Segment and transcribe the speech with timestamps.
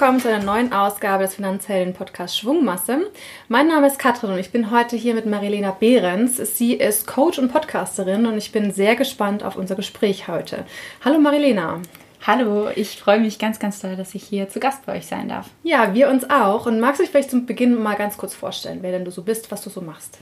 [0.00, 3.10] willkommen zu einer neuen Ausgabe des Finanzhelden Podcast Schwungmasse.
[3.48, 6.38] Mein Name ist Katrin und ich bin heute hier mit Marilena Behrens.
[6.56, 10.64] Sie ist Coach und Podcasterin und ich bin sehr gespannt auf unser Gespräch heute.
[11.04, 11.82] Hallo Marilena.
[12.26, 15.28] Hallo, ich freue mich ganz, ganz doll, dass ich hier zu Gast bei euch sein
[15.28, 15.50] darf.
[15.64, 16.64] Ja, wir uns auch.
[16.64, 19.20] Und magst du dich vielleicht zum Beginn mal ganz kurz vorstellen, wer denn du so
[19.20, 20.16] bist, was du so machst?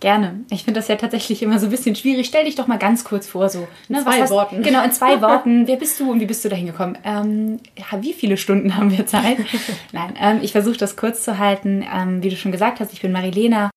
[0.00, 0.40] Gerne.
[0.50, 2.26] Ich finde das ja tatsächlich immer so ein bisschen schwierig.
[2.26, 3.68] Stell dich doch mal ganz kurz vor, so.
[3.88, 4.62] Ne, in zwei hast, Worten.
[4.62, 5.66] Genau, in zwei Worten.
[5.66, 6.96] Wer bist du und wie bist du da hingekommen?
[7.04, 9.36] Ähm, ja, wie viele Stunden haben wir Zeit?
[9.92, 11.84] Nein, ähm, ich versuche das kurz zu halten.
[11.94, 13.70] Ähm, wie du schon gesagt hast, ich bin Marilena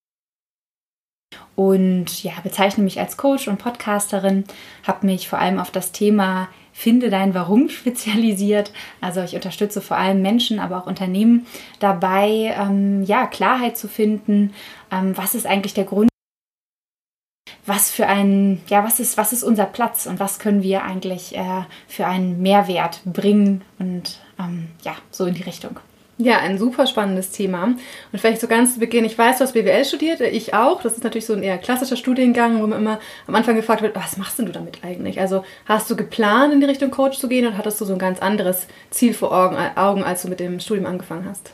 [1.55, 4.45] und ja, bezeichne mich als Coach und Podcasterin,
[4.83, 8.71] habe mich vor allem auf das Thema Finde dein Warum spezialisiert.
[9.01, 11.45] Also ich unterstütze vor allem Menschen, aber auch Unternehmen
[11.79, 14.53] dabei, ähm, ja, Klarheit zu finden.
[14.91, 16.09] Ähm, was ist eigentlich der Grund?
[17.65, 21.35] Was für ein, ja, was ist, was ist unser Platz und was können wir eigentlich
[21.35, 25.79] äh, für einen Mehrwert bringen und ähm, ja, so in die Richtung.
[26.19, 27.63] Ja, ein super spannendes Thema.
[27.63, 27.79] Und
[28.11, 30.83] vielleicht so ganz zu Beginn, ich weiß, du hast BWL studiert, ich auch.
[30.83, 33.95] Das ist natürlich so ein eher klassischer Studiengang, wo man immer am Anfang gefragt wird,
[33.95, 35.19] was machst denn du damit eigentlich?
[35.19, 37.99] Also hast du geplant, in die Richtung Coach zu gehen oder hattest du so ein
[37.99, 39.31] ganz anderes Ziel vor
[39.75, 41.51] Augen, als du mit dem Studium angefangen hast?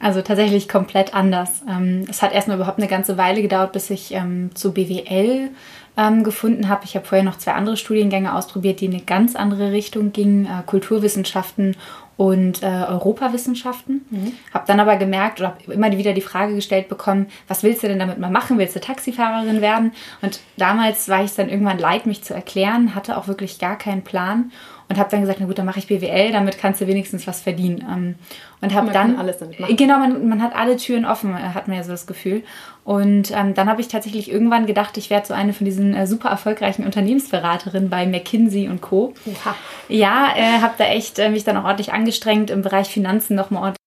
[0.00, 1.62] Also tatsächlich komplett anders.
[1.68, 5.50] Ähm, es hat erstmal überhaupt eine ganze Weile gedauert, bis ich ähm, zu BWL
[5.98, 6.84] ähm, gefunden habe.
[6.84, 10.46] Ich habe vorher noch zwei andere Studiengänge ausprobiert, die in eine ganz andere Richtung gingen,
[10.46, 11.76] äh, Kulturwissenschaften
[12.16, 14.06] und äh, Europawissenschaften.
[14.10, 14.32] Mhm.
[14.54, 17.88] Habe dann aber gemerkt oder habe immer wieder die Frage gestellt bekommen, was willst du
[17.88, 18.58] denn damit mal machen?
[18.58, 19.92] Willst du Taxifahrerin werden?
[20.22, 23.76] Und damals war ich es dann irgendwann leid, mich zu erklären, hatte auch wirklich gar
[23.76, 24.50] keinen Plan
[24.90, 27.40] und habe dann gesagt, na gut, dann mache ich BWL, damit kannst du wenigstens was
[27.40, 27.86] verdienen.
[27.88, 28.14] Ähm,
[28.60, 29.76] und habe dann alles damit machen.
[29.76, 32.42] Genau, man, man hat alle Türen offen, äh, hat man ja so das Gefühl.
[32.82, 36.08] Und ähm, dann habe ich tatsächlich irgendwann gedacht, ich werde so eine von diesen äh,
[36.08, 39.14] super erfolgreichen Unternehmensberaterinnen bei McKinsey und Co.
[39.26, 39.54] Oha.
[39.88, 43.62] Ja, äh, habe da echt äh, mich dann auch ordentlich angestrengt im Bereich Finanzen nochmal
[43.62, 43.80] ordentlich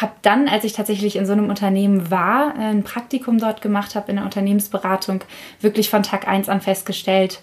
[0.00, 4.10] habe dann, als ich tatsächlich in so einem Unternehmen war, ein Praktikum dort gemacht habe
[4.10, 5.22] in der Unternehmensberatung,
[5.60, 7.40] wirklich von Tag 1 an festgestellt,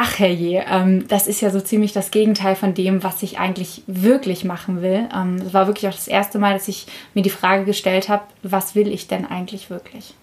[0.00, 3.82] ach herrje, ähm, das ist ja so ziemlich das Gegenteil von dem, was ich eigentlich
[3.88, 5.08] wirklich machen will.
[5.12, 8.76] Ähm, war wirklich auch das erste Mal, dass ich mir die Frage gestellt habe, was
[8.76, 10.14] will ich denn eigentlich wirklich?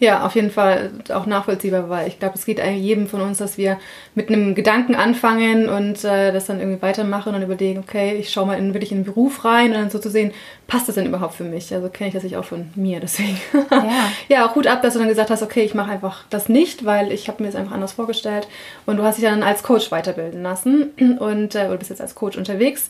[0.00, 3.38] Ja, auf jeden Fall auch nachvollziehbar, weil ich glaube, es geht eigentlich jedem von uns,
[3.38, 3.78] dass wir
[4.14, 8.46] mit einem Gedanken anfangen und äh, das dann irgendwie weitermachen und überlegen, okay, ich schaue
[8.46, 10.32] mal in, wirklich in den Beruf rein und dann so zu sehen,
[10.68, 11.74] passt das denn überhaupt für mich?
[11.74, 13.40] Also kenne ich das nicht auch von mir, deswegen.
[13.72, 14.10] Ja.
[14.28, 16.84] ja, auch Hut ab, dass du dann gesagt hast, okay, ich mache einfach das nicht,
[16.84, 18.46] weil ich habe mir das einfach anders vorgestellt
[18.86, 22.14] und du hast dich dann als Coach weiterbilden lassen und äh, oder bist jetzt als
[22.14, 22.88] Coach unterwegs.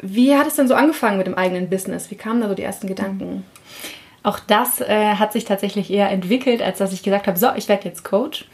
[0.00, 2.10] Wie hat es denn so angefangen mit dem eigenen Business?
[2.10, 3.44] Wie kamen da so die ersten Gedanken?
[4.28, 7.66] Auch das äh, hat sich tatsächlich eher entwickelt, als dass ich gesagt habe, so, ich
[7.66, 8.44] werde jetzt Coach.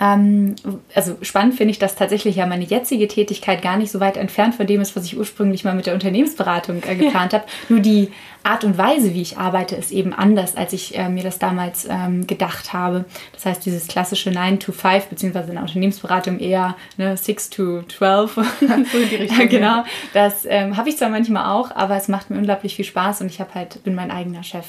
[0.00, 0.56] Ähm,
[0.94, 4.54] also spannend finde ich, dass tatsächlich ja meine jetzige Tätigkeit gar nicht so weit entfernt
[4.54, 7.40] von dem ist, was ich ursprünglich mal mit der Unternehmensberatung äh, geplant ja.
[7.40, 7.50] habe.
[7.68, 8.08] Nur die
[8.42, 11.86] Art und Weise, wie ich arbeite, ist eben anders, als ich äh, mir das damals
[11.90, 13.04] ähm, gedacht habe.
[13.34, 17.82] Das heißt, dieses klassische 9 to 5, beziehungsweise in der Unternehmensberatung eher ne, 6 to
[17.82, 18.34] 12.
[18.60, 19.48] so in die Richtung.
[19.50, 19.84] genau.
[20.14, 23.26] Das ähm, habe ich zwar manchmal auch, aber es macht mir unglaublich viel Spaß und
[23.26, 24.66] ich habe halt, bin mein eigener Chef.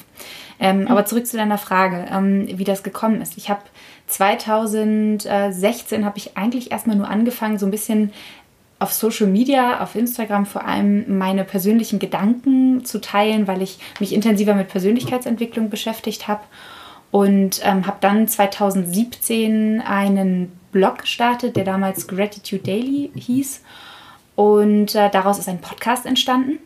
[0.59, 0.87] Ähm, mhm.
[0.87, 3.37] Aber zurück zu deiner Frage, ähm, wie das gekommen ist.
[3.37, 3.61] Ich habe
[5.23, 8.11] 2016 habe ich eigentlich erstmal nur angefangen, so ein bisschen
[8.81, 14.11] auf Social Media, auf Instagram vor allem meine persönlichen Gedanken zu teilen, weil ich mich
[14.11, 16.41] intensiver mit Persönlichkeitsentwicklung beschäftigt habe.
[17.11, 23.61] Und ähm, habe dann 2017 einen Blog gestartet, der damals Gratitude Daily hieß.
[24.35, 26.57] Und äh, daraus ist ein Podcast entstanden.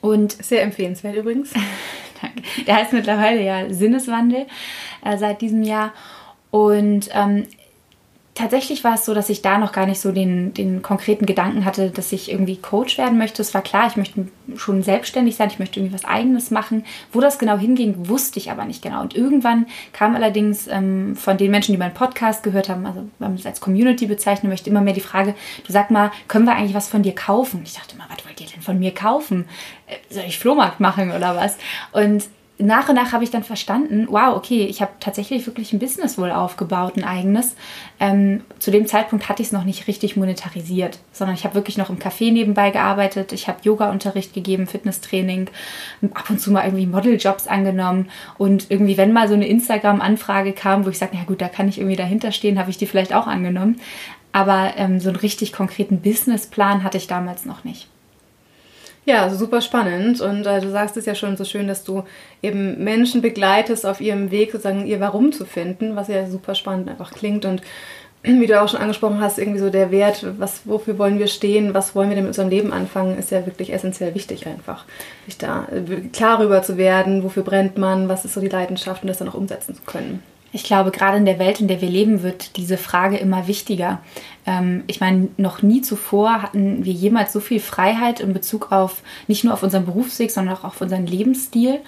[0.00, 1.52] Und sehr empfehlenswert übrigens.
[2.22, 2.42] Danke.
[2.66, 4.46] Der heißt mittlerweile ja Sinneswandel
[5.04, 5.92] äh, seit diesem Jahr.
[6.50, 7.46] Und ähm,
[8.36, 11.64] tatsächlich war es so, dass ich da noch gar nicht so den, den konkreten Gedanken
[11.64, 13.40] hatte, dass ich irgendwie Coach werden möchte.
[13.40, 16.84] Es war klar, ich möchte schon selbstständig sein, ich möchte irgendwie was Eigenes machen.
[17.12, 19.00] Wo das genau hinging, wusste ich aber nicht genau.
[19.00, 23.28] Und irgendwann kam allerdings ähm, von den Menschen, die meinen Podcast gehört haben, also wenn
[23.28, 25.34] man es als Community bezeichnen möchte, immer mehr die Frage,
[25.66, 27.62] du sag mal, können wir eigentlich was von dir kaufen?
[27.64, 29.48] Ich dachte immer, was wollt ihr denn von mir kaufen?
[29.86, 31.56] Äh, soll ich Flohmarkt machen oder was?
[31.92, 32.24] Und
[32.58, 36.16] nach und nach habe ich dann verstanden, wow, okay, ich habe tatsächlich wirklich ein Business
[36.16, 37.54] wohl aufgebaut, ein eigenes.
[38.00, 41.76] Ähm, zu dem Zeitpunkt hatte ich es noch nicht richtig monetarisiert, sondern ich habe wirklich
[41.76, 43.32] noch im Café nebenbei gearbeitet.
[43.32, 45.50] Ich habe Yoga-Unterricht gegeben, Fitnesstraining,
[46.14, 48.08] ab und zu mal irgendwie Modeljobs angenommen.
[48.38, 51.68] Und irgendwie, wenn mal so eine Instagram-Anfrage kam, wo ich sage, na gut, da kann
[51.68, 53.80] ich irgendwie dahinter stehen, habe ich die vielleicht auch angenommen.
[54.32, 57.88] Aber ähm, so einen richtig konkreten Businessplan hatte ich damals noch nicht.
[59.06, 60.20] Ja, also super spannend.
[60.20, 62.02] Und äh, du sagst es ja schon so schön, dass du
[62.42, 66.88] eben Menschen begleitest auf ihrem Weg, sozusagen ihr Warum zu finden, was ja super spannend
[66.88, 67.44] einfach klingt.
[67.44, 67.62] Und
[68.24, 71.72] wie du auch schon angesprochen hast, irgendwie so der Wert, was, wofür wollen wir stehen,
[71.72, 74.84] was wollen wir denn mit unserem Leben anfangen, ist ja wirklich essentiell wichtig einfach.
[75.26, 79.02] Sich da äh, klar rüber zu werden, wofür brennt man, was ist so die Leidenschaft
[79.02, 80.20] und das dann auch umsetzen zu können.
[80.56, 84.00] Ich glaube, gerade in der Welt, in der wir leben, wird diese Frage immer wichtiger.
[84.46, 89.02] Ähm, ich meine, noch nie zuvor hatten wir jemals so viel Freiheit in Bezug auf
[89.26, 91.80] nicht nur auf unseren Berufsweg, sondern auch auf unseren Lebensstil.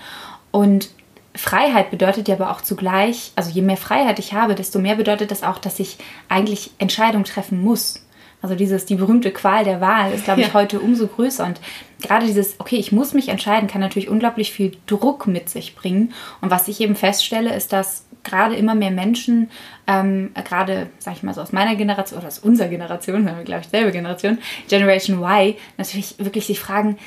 [0.50, 0.90] Und
[1.34, 5.30] Freiheit bedeutet ja aber auch zugleich, also je mehr Freiheit ich habe, desto mehr bedeutet
[5.30, 5.96] das auch, dass ich
[6.28, 8.04] eigentlich Entscheidungen treffen muss.
[8.42, 10.52] Also dieses, die berühmte Qual der Wahl ist, glaube ich, ja.
[10.52, 11.46] heute umso größer.
[11.46, 11.58] Und
[12.02, 16.12] gerade dieses, okay, ich muss mich entscheiden, kann natürlich unglaublich viel Druck mit sich bringen.
[16.42, 19.50] Und was ich eben feststelle, ist, dass gerade immer mehr Menschen,
[19.86, 23.44] ähm, gerade, sag ich mal so, aus meiner Generation oder aus unserer Generation, wir haben,
[23.44, 24.38] glaube ich, selbe Generation,
[24.68, 26.98] Generation Y, natürlich wirklich sich fragen,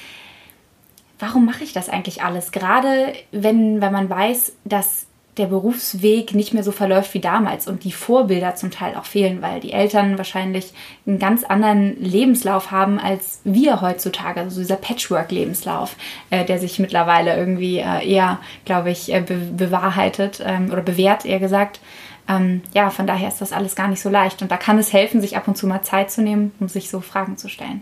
[1.20, 2.52] warum mache ich das eigentlich alles?
[2.52, 7.86] Gerade wenn, wenn man weiß, dass der Berufsweg nicht mehr so verläuft wie damals und
[7.86, 10.74] die Vorbilder zum Teil auch fehlen, weil die Eltern wahrscheinlich
[11.08, 14.42] einen ganz anderen Lebenslauf haben als wir heutzutage.
[14.42, 15.96] Also dieser Patchwork-Lebenslauf,
[16.32, 21.26] äh, der sich mittlerweile irgendwie äh, eher, glaube ich, äh, be bewahrheitet ähm, oder bewährt,
[21.26, 21.80] eher gesagt.
[22.28, 24.94] Ähm, ja, von daher ist das alles gar nicht so leicht und da kann es
[24.94, 27.82] helfen, sich ab und zu mal Zeit zu nehmen, um sich so Fragen zu stellen.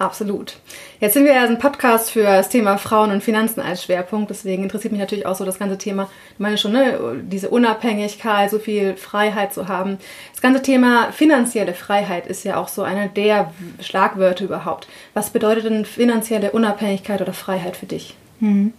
[0.00, 0.56] Absolut.
[0.98, 4.30] Jetzt sind wir ja ein Podcast für das Thema Frauen und Finanzen als Schwerpunkt.
[4.30, 8.50] Deswegen interessiert mich natürlich auch so das ganze Thema, ich meine schon, ne, diese Unabhängigkeit,
[8.50, 9.98] so viel Freiheit zu haben.
[10.32, 14.88] Das ganze Thema finanzielle Freiheit ist ja auch so einer der Schlagwörter überhaupt.
[15.12, 18.16] Was bedeutet denn finanzielle Unabhängigkeit oder Freiheit für dich?
[18.38, 18.72] Hm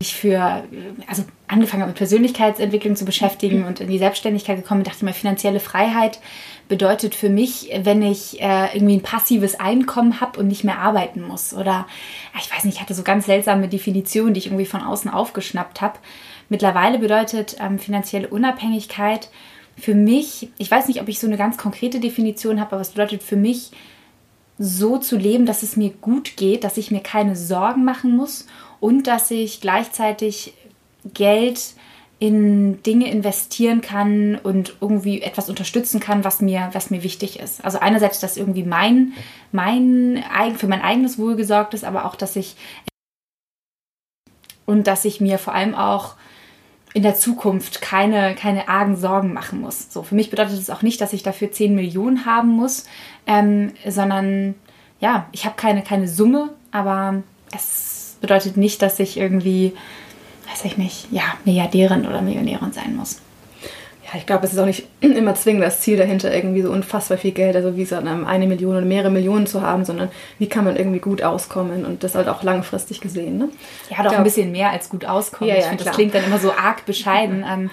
[0.00, 0.62] ich für,
[1.08, 5.12] also angefangen habe mit Persönlichkeitsentwicklung zu beschäftigen und in die Selbstständigkeit gekommen, dachte ich mal,
[5.12, 6.20] finanzielle Freiheit
[6.68, 11.20] bedeutet für mich, wenn ich äh, irgendwie ein passives Einkommen habe und nicht mehr arbeiten
[11.20, 11.52] muss.
[11.52, 11.88] Oder
[12.38, 15.80] ich weiß nicht, ich hatte so ganz seltsame Definitionen, die ich irgendwie von außen aufgeschnappt
[15.80, 15.98] habe.
[16.48, 19.30] Mittlerweile bedeutet ähm, finanzielle Unabhängigkeit
[19.76, 22.90] für mich, ich weiß nicht, ob ich so eine ganz konkrete Definition habe, aber es
[22.90, 23.72] bedeutet für mich,
[24.58, 28.46] so zu leben, dass es mir gut geht, dass ich mir keine Sorgen machen muss
[28.80, 30.54] und dass ich gleichzeitig
[31.14, 31.74] Geld
[32.20, 37.64] in Dinge investieren kann und irgendwie etwas unterstützen kann, was mir, was mir wichtig ist.
[37.64, 39.12] Also einerseits, dass irgendwie mein,
[39.52, 40.24] mein
[40.56, 42.56] für mein eigenes Wohl gesorgt ist, aber auch, dass ich
[44.66, 46.16] und dass ich mir vor allem auch
[46.92, 49.92] in der Zukunft keine, keine argen Sorgen machen muss.
[49.92, 52.86] So, für mich bedeutet es auch nicht, dass ich dafür 10 Millionen haben muss,
[53.26, 54.56] ähm, sondern
[54.98, 57.22] ja, ich habe keine, keine Summe, aber
[57.54, 59.72] es bedeutet nicht, dass ich irgendwie,
[60.50, 63.20] weiß ich nicht, ja, Milliardärin oder Millionärin sein muss.
[64.10, 67.18] Ja, ich glaube, es ist auch nicht immer zwingend das Ziel dahinter, irgendwie so unfassbar
[67.18, 70.64] viel Geld, also wie so eine Million oder mehrere Millionen zu haben, sondern wie kann
[70.64, 73.36] man irgendwie gut auskommen und das halt auch langfristig gesehen.
[73.36, 73.48] Ne?
[73.90, 75.52] Ja, doch ein bisschen mehr als gut auskommen.
[75.52, 77.44] Ja, ich finde, das klingt dann immer so arg bescheiden.
[77.50, 77.70] ähm,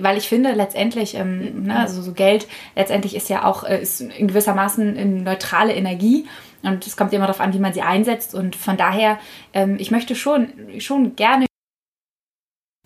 [0.00, 4.00] weil ich finde letztendlich, ähm, ne, also so Geld letztendlich ist ja auch äh, ist
[4.00, 6.26] in gewissermaßen eine neutrale Energie
[6.66, 8.34] und es kommt immer darauf an, wie man sie einsetzt.
[8.34, 9.18] Und von daher,
[9.52, 10.48] ähm, ich möchte schon,
[10.78, 11.46] schon gerne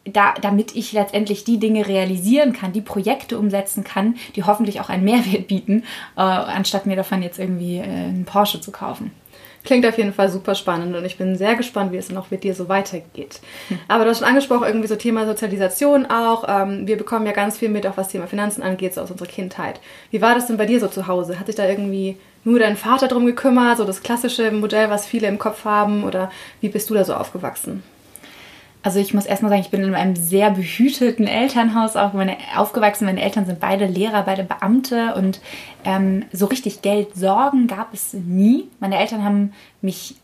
[0.04, 4.88] da, damit ich letztendlich die Dinge realisieren kann, die Projekte umsetzen kann, die hoffentlich auch
[4.88, 5.84] einen Mehrwert bieten,
[6.16, 9.12] äh, anstatt mir davon jetzt irgendwie äh, einen Porsche zu kaufen.
[9.62, 12.44] Klingt auf jeden Fall super spannend und ich bin sehr gespannt, wie es auch mit
[12.44, 13.40] dir so weitergeht.
[13.88, 16.44] Aber du hast schon angesprochen, irgendwie so Thema Sozialisation auch.
[16.48, 19.28] Ähm, wir bekommen ja ganz viel mit, auch was Thema Finanzen angeht, so aus unserer
[19.28, 19.80] Kindheit.
[20.10, 21.38] Wie war das denn bei dir so zu Hause?
[21.38, 25.28] Hat sich da irgendwie nur dein Vater drum gekümmert, so das klassische Modell, was viele
[25.28, 26.04] im Kopf haben?
[26.04, 26.30] Oder
[26.60, 27.82] wie bist du da so aufgewachsen?
[28.82, 33.04] Also ich muss erstmal sagen, ich bin in einem sehr behüteten Elternhaus auch meine, aufgewachsen.
[33.04, 35.40] Meine Eltern sind beide Lehrer, beide Beamte und
[35.84, 38.68] ähm, so richtig Geld sorgen gab es nie.
[38.80, 40.16] Meine Eltern haben mich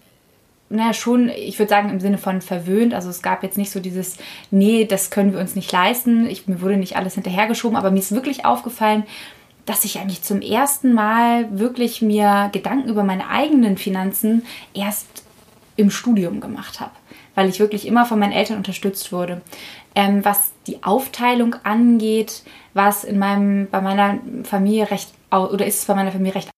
[0.69, 2.93] naja, schon, ich würde sagen, im Sinne von verwöhnt.
[2.93, 4.17] Also es gab jetzt nicht so dieses,
[4.51, 6.27] nee, das können wir uns nicht leisten.
[6.27, 9.05] Ich, mir wurde nicht alles hinterhergeschoben, aber mir ist wirklich aufgefallen,
[9.67, 15.25] dass ich eigentlich zum ersten Mal wirklich mir Gedanken über meine eigenen Finanzen erst
[15.77, 16.93] im Studium gemacht habe
[17.37, 19.43] weil ich wirklich immer von meinen Eltern unterstützt wurde.
[19.95, 22.43] Ähm, was die Aufteilung angeht,
[22.75, 26.51] war es in meinem, bei meiner Familie recht, oder ist es bei meiner Familie recht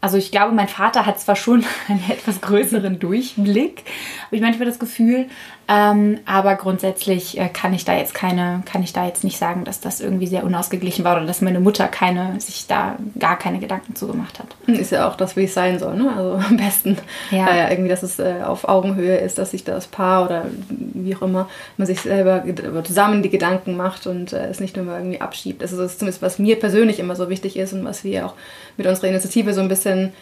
[0.00, 3.84] also ich glaube, mein Vater hat zwar schon einen etwas größeren Durchblick,
[4.26, 5.30] habe ich manchmal das Gefühl,
[5.66, 9.64] ähm, aber grundsätzlich äh, kann ich da jetzt keine, kann ich da jetzt nicht sagen,
[9.64, 13.60] dass das irgendwie sehr unausgeglichen war oder dass meine Mutter keine, sich da gar keine
[13.60, 14.48] Gedanken zugemacht hat.
[14.66, 16.12] Ist ja auch das, wie es sein soll, ne?
[16.14, 16.98] Also am besten
[17.30, 17.48] ja.
[17.48, 21.22] äh, irgendwie, dass es äh, auf Augenhöhe ist, dass sich das Paar oder wie auch
[21.22, 22.44] immer man sich selber
[22.84, 25.62] zusammen die Gedanken macht und äh, es nicht nur mal irgendwie abschiebt.
[25.62, 28.34] Also das ist zumindest was mir persönlich immer so wichtig ist und was wir auch
[28.76, 30.12] mit unserer Initiative so ein bisschen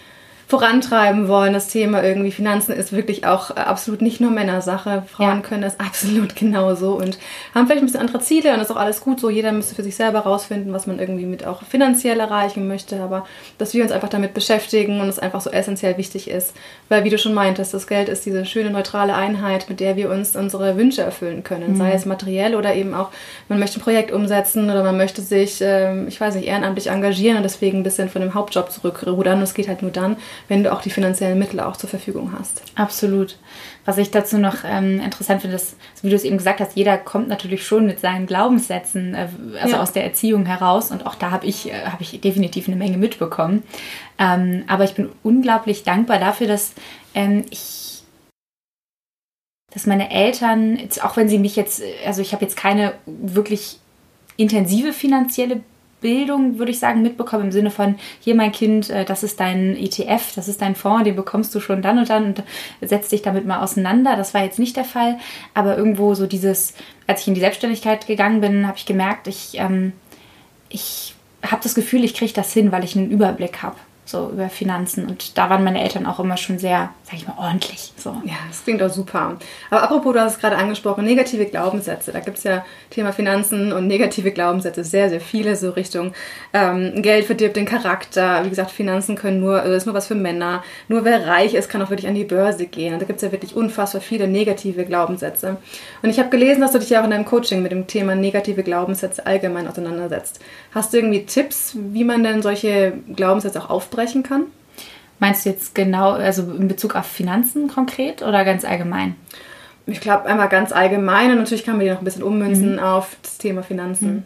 [0.49, 1.53] vorantreiben wollen.
[1.53, 5.03] Das Thema irgendwie Finanzen ist wirklich auch äh, absolut nicht nur Männersache.
[5.11, 5.41] Frauen ja.
[5.41, 7.19] können das absolut genauso und
[7.55, 9.31] haben vielleicht ein bisschen andere Ziele und das ist auch alles gut so.
[9.31, 13.27] Jeder müsste für sich selber rausfinden, was man irgendwie mit auch finanziell erreichen möchte, aber
[13.59, 16.55] dass wir uns einfach damit beschäftigen und es einfach so essentiell wichtig ist,
[16.89, 20.11] weil wie du schon meintest, das Geld ist diese schöne neutrale Einheit, mit der wir
[20.11, 21.77] uns unsere Wünsche erfüllen können, mhm.
[21.77, 23.11] sei es materiell oder eben auch,
[23.49, 27.37] man möchte ein Projekt umsetzen oder man möchte sich, ähm, ich weiß nicht, ehrenamtlich engagieren
[27.39, 29.41] und deswegen ein bisschen von dem Hauptjob zurückrudern.
[29.41, 30.17] Das geht halt nur dann,
[30.49, 32.63] wenn du auch die finanziellen Mittel auch zur Verfügung hast.
[32.75, 33.39] Absolut.
[33.85, 36.99] Was ich dazu noch ähm, interessant finde, ist, wie du es eben gesagt hast, jeder
[36.99, 39.29] kommt natürlich schon mit seinen Glaubenssätzen, äh,
[39.61, 39.83] also ja.
[39.83, 40.91] aus der Erziehung heraus.
[40.91, 43.63] Und auch da habe ich, äh, hab ich definitiv eine Menge mitbekommen.
[44.19, 46.73] Ähm, aber ich bin unglaublich dankbar dafür, dass
[47.15, 47.93] ähm, ich
[49.73, 53.79] dass meine Eltern, auch wenn sie mich jetzt, also ich habe jetzt keine wirklich
[54.37, 55.63] intensive finanzielle
[56.03, 59.77] Bildung, würde ich sagen, mitbekommen im Sinne von, hier mein Kind, äh, das ist dein
[59.77, 62.45] ETF, das ist dein Fonds, den bekommst du schon dann und dann und
[62.83, 64.17] setz dich damit mal auseinander.
[64.17, 65.19] Das war jetzt nicht der Fall,
[65.55, 66.75] aber irgendwo so dieses,
[67.07, 69.93] als ich in die Selbstständigkeit gegangen bin, habe ich gemerkt, ich, ähm,
[70.69, 74.49] ich habe das Gefühl, ich kriege das hin, weil ich einen Überblick habe so über
[74.49, 75.07] Finanzen.
[75.07, 77.93] Und da waren meine Eltern auch immer schon sehr, sag ich mal, ordentlich.
[77.97, 78.11] So.
[78.25, 79.37] Ja, das klingt auch super.
[79.71, 82.13] Aber apropos, du hast es gerade angesprochen, negative Glaubenssätze.
[82.13, 86.13] Da gibt es ja Thema Finanzen und negative Glaubenssätze sehr, sehr viele, so Richtung
[86.53, 88.45] ähm, Geld verdirbt den Charakter.
[88.45, 90.65] Wie gesagt, Finanzen können nur, also ist nur was für Männer.
[90.89, 92.95] Nur wer reich ist, kann auch wirklich an die Börse gehen.
[92.95, 95.59] Und da gibt es ja wirklich unfassbar viele negative Glaubenssätze.
[96.03, 98.17] Und ich habe gelesen, dass du dich ja auch in deinem Coaching mit dem Thema
[98.17, 100.41] negative Glaubenssätze allgemein auseinandersetzt.
[100.73, 104.47] Hast du irgendwie Tipps, wie man denn solche Glaubenssätze auch aufbrechen sprechen kann?
[105.19, 109.15] Meinst du jetzt genau, also in Bezug auf Finanzen konkret oder ganz allgemein?
[109.87, 112.79] Ich glaube einmal ganz allgemein und natürlich kann man die noch ein bisschen ummünzen mhm.
[112.81, 114.15] auf das Thema Finanzen.
[114.15, 114.23] Mhm.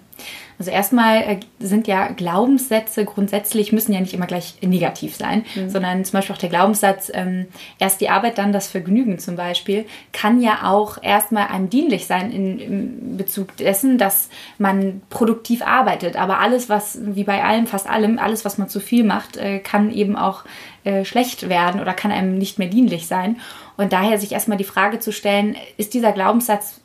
[0.58, 5.68] Also erstmal äh, sind ja Glaubenssätze grundsätzlich müssen ja nicht immer gleich negativ sein, mhm.
[5.68, 7.46] sondern zum Beispiel auch der Glaubenssatz, ähm,
[7.78, 12.30] erst die Arbeit, dann das Vergnügen zum Beispiel, kann ja auch erstmal einem dienlich sein
[12.30, 16.16] in, in Bezug dessen, dass man produktiv arbeitet.
[16.16, 19.58] Aber alles, was, wie bei allem, fast allem, alles, was man zu viel macht, äh,
[19.58, 20.44] kann eben auch
[20.84, 23.40] äh, schlecht werden oder kann einem nicht mehr dienlich sein.
[23.76, 26.80] Und daher sich erstmal die Frage zu stellen, ist dieser Glaubenssatz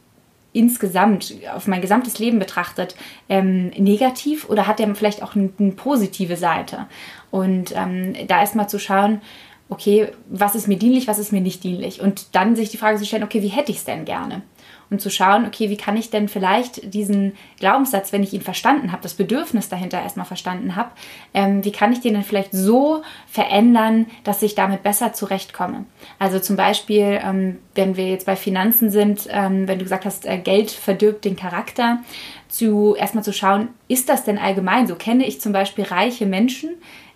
[0.54, 2.96] insgesamt, auf mein gesamtes Leben betrachtet,
[3.30, 6.88] ähm, negativ oder hat der vielleicht auch eine, eine positive Seite?
[7.30, 9.22] Und ähm, da erstmal zu schauen,
[9.70, 12.02] okay, was ist mir dienlich, was ist mir nicht dienlich?
[12.02, 14.42] Und dann sich die Frage zu stellen, okay, wie hätte ich es denn gerne?
[14.92, 18.92] Und zu schauen, okay, wie kann ich denn vielleicht diesen Glaubenssatz, wenn ich ihn verstanden
[18.92, 20.92] habe, das Bedürfnis dahinter erstmal verstanden habe,
[21.34, 25.86] ähm, wie kann ich den dann vielleicht so verändern, dass ich damit besser zurechtkomme?
[26.20, 30.26] Also zum Beispiel, ähm, wenn wir jetzt bei Finanzen sind, ähm, wenn du gesagt hast,
[30.26, 32.00] äh, Geld verdirbt den Charakter,
[32.50, 34.96] zu erstmal zu schauen, ist das denn allgemein so?
[34.96, 36.72] Kenne ich zum Beispiel reiche Menschen,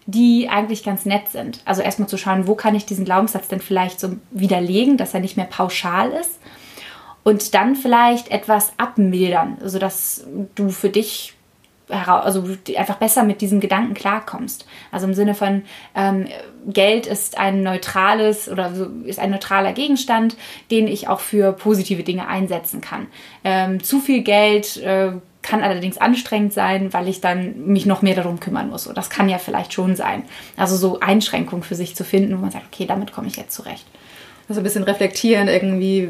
[0.06, 1.62] die eigentlich ganz nett sind.
[1.66, 5.20] Also erstmal zu schauen, wo kann ich diesen Glaubenssatz denn vielleicht so widerlegen, dass er
[5.20, 6.40] nicht mehr pauschal ist
[7.26, 11.34] und dann vielleicht etwas abmildern, sodass du für dich
[11.88, 12.44] also
[12.78, 14.66] einfach besser mit diesem Gedanken klarkommst.
[14.92, 15.64] Also im Sinne von
[15.96, 16.28] ähm,
[16.68, 18.72] Geld ist ein neutrales oder
[19.06, 20.38] ist ein neutraler Gegenstand,
[20.70, 23.08] den ich auch für positive Dinge einsetzen kann.
[23.44, 28.16] Ähm, zu viel Geld äh, kann allerdings anstrengend sein, weil ich dann mich noch mehr
[28.16, 28.88] darum kümmern muss.
[28.88, 30.24] Und das kann ja vielleicht schon sein.
[30.58, 33.54] Also so Einschränkungen für sich zu finden, wo man sagt, okay, damit komme ich jetzt
[33.54, 33.86] zurecht
[34.48, 36.10] so ein bisschen reflektieren irgendwie,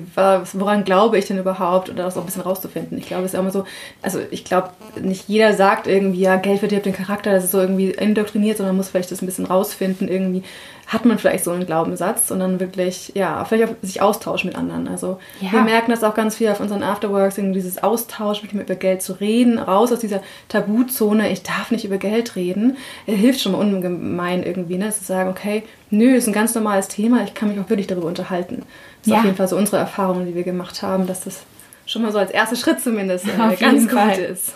[0.54, 2.98] woran glaube ich denn überhaupt oder das auch ein bisschen rauszufinden.
[2.98, 3.64] Ich glaube, es ist immer so,
[4.02, 7.62] also ich glaube, nicht jeder sagt irgendwie, ja, Geld verdirbt den Charakter, das ist so
[7.62, 10.44] irgendwie indoktriniert, sondern man muss vielleicht das ein bisschen rausfinden, irgendwie,
[10.88, 14.58] hat man vielleicht so einen Glaubenssatz und dann wirklich, ja, vielleicht auch sich austauschen mit
[14.58, 14.88] anderen.
[14.88, 15.52] Also ja.
[15.52, 19.14] wir merken das auch ganz viel auf unseren Afterworks, dieses Austausch mit über Geld zu
[19.14, 24.44] reden, raus aus dieser Tabuzone, ich darf nicht über Geld reden, hilft schon mal ungemein
[24.44, 24.92] irgendwie, ne?
[24.92, 28.08] Zu sagen, okay, nö, ist ein ganz normales Thema, ich kann mich auch wirklich darüber
[28.08, 28.64] unterhalten.
[29.00, 29.18] Das ist ja.
[29.18, 31.42] auf jeden Fall so unsere Erfahrung, die wir gemacht haben, dass das
[31.88, 34.54] schon mal so als erster Schritt zumindest äh, ganz gut ist.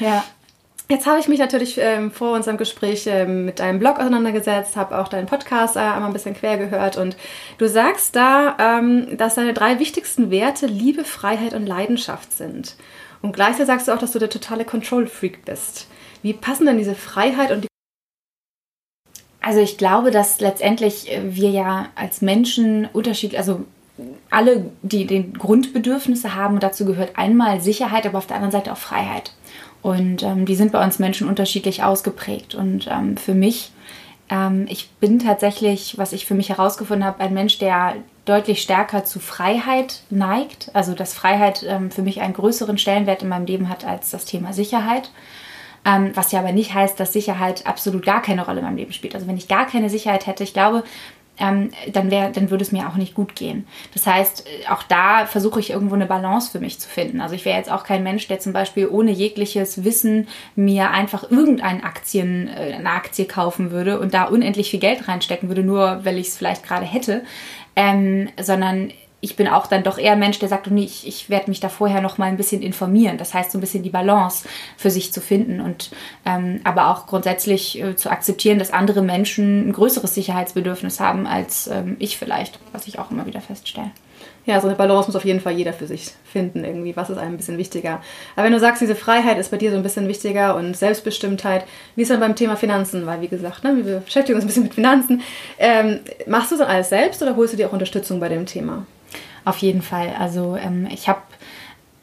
[0.00, 0.24] Ja.
[0.92, 4.98] Jetzt habe ich mich natürlich ähm, vor unserem Gespräch ähm, mit deinem Blog auseinandergesetzt, habe
[4.98, 7.16] auch deinen Podcast äh, einmal ein bisschen quer gehört und
[7.56, 12.76] du sagst da, ähm, dass deine drei wichtigsten Werte Liebe, Freiheit und Leidenschaft sind.
[13.22, 15.86] Und gleichzeitig sagst du auch, dass du der totale Control-Freak bist.
[16.20, 17.68] Wie passen denn diese Freiheit und die
[19.40, 23.64] also ich glaube, dass letztendlich äh, wir ja als Menschen unterschiedlich, also
[24.28, 28.72] alle, die den Grundbedürfnisse haben, und dazu gehört einmal Sicherheit, aber auf der anderen Seite
[28.72, 29.32] auch Freiheit.
[29.82, 32.54] Und ähm, die sind bei uns Menschen unterschiedlich ausgeprägt.
[32.54, 33.72] Und ähm, für mich,
[34.30, 39.04] ähm, ich bin tatsächlich, was ich für mich herausgefunden habe, ein Mensch, der deutlich stärker
[39.04, 40.70] zu Freiheit neigt.
[40.72, 44.24] Also dass Freiheit ähm, für mich einen größeren Stellenwert in meinem Leben hat als das
[44.24, 45.10] Thema Sicherheit.
[45.84, 48.92] Ähm, was ja aber nicht heißt, dass Sicherheit absolut gar keine Rolle in meinem Leben
[48.92, 49.16] spielt.
[49.16, 50.84] Also wenn ich gar keine Sicherheit hätte, ich glaube,
[51.38, 53.66] ähm, dann, wär, dann würde es mir auch nicht gut gehen.
[53.94, 57.20] Das heißt, äh, auch da versuche ich irgendwo eine Balance für mich zu finden.
[57.20, 61.30] Also ich wäre jetzt auch kein Mensch, der zum Beispiel ohne jegliches Wissen mir einfach
[61.30, 66.04] irgendeine Aktien, äh, eine Aktie kaufen würde und da unendlich viel Geld reinstecken würde, nur
[66.04, 67.22] weil ich es vielleicht gerade hätte.
[67.74, 68.92] Ähm, sondern
[69.24, 71.68] ich bin auch dann doch eher Mensch, der sagt, nee, ich, ich werde mich da
[71.68, 73.18] vorher noch mal ein bisschen informieren.
[73.18, 75.92] Das heißt, so ein bisschen die Balance für sich zu finden und
[76.26, 81.68] ähm, aber auch grundsätzlich äh, zu akzeptieren, dass andere Menschen ein größeres Sicherheitsbedürfnis haben als
[81.68, 83.92] ähm, ich vielleicht, was ich auch immer wieder feststelle.
[84.44, 86.96] Ja, so eine Balance muss auf jeden Fall jeder für sich finden, irgendwie.
[86.96, 88.02] Was ist einem ein bisschen wichtiger?
[88.34, 91.64] Aber wenn du sagst, diese Freiheit ist bei dir so ein bisschen wichtiger und Selbstbestimmtheit,
[91.94, 93.06] wie ist dann beim Thema Finanzen?
[93.06, 95.22] Weil, wie gesagt, ne, wir beschäftigen uns ein bisschen mit Finanzen.
[95.58, 98.84] Ähm, machst du das alles selbst oder holst du dir auch Unterstützung bei dem Thema?
[99.44, 100.14] Auf jeden Fall.
[100.18, 101.22] Also ähm, ich habe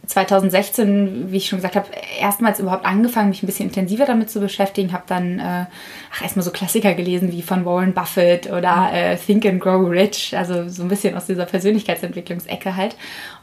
[0.10, 1.88] 2016, wie ich schon gesagt habe,
[2.20, 4.92] erstmals überhaupt angefangen, mich ein bisschen intensiver damit zu beschäftigen.
[4.92, 5.66] Habe dann äh,
[6.12, 10.36] ach, erstmal so Klassiker gelesen wie von Warren Buffett oder äh, Think and Grow Rich,
[10.36, 12.96] also so ein bisschen aus dieser Persönlichkeitsentwicklungsecke halt.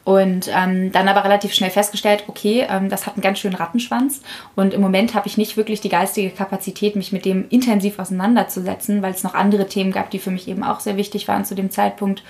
[0.07, 4.21] Und ähm, dann aber relativ schnell festgestellt, okay, ähm, das hat einen ganz schönen Rattenschwanz.
[4.55, 9.03] Und im Moment habe ich nicht wirklich die geistige Kapazität, mich mit dem intensiv auseinanderzusetzen,
[9.03, 11.57] weil es noch andere Themen gab, die für mich eben auch sehr wichtig waren zu
[11.57, 12.23] dem Zeitpunkt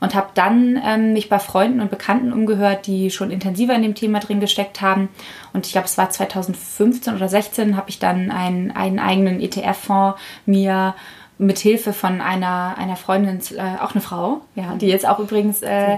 [0.00, 3.94] und habe dann ähm, mich bei Freunden und Bekannten umgehört, die schon intensiver in dem
[3.94, 5.10] Thema drin gesteckt haben.
[5.52, 10.18] Und ich glaube, es war 2015 oder 16, habe ich dann einen, einen eigenen ETF-Fonds
[10.46, 10.94] mir
[11.40, 15.62] mit Hilfe von einer, einer Freundin, äh, auch eine Frau, ja, die jetzt auch übrigens
[15.62, 15.96] äh,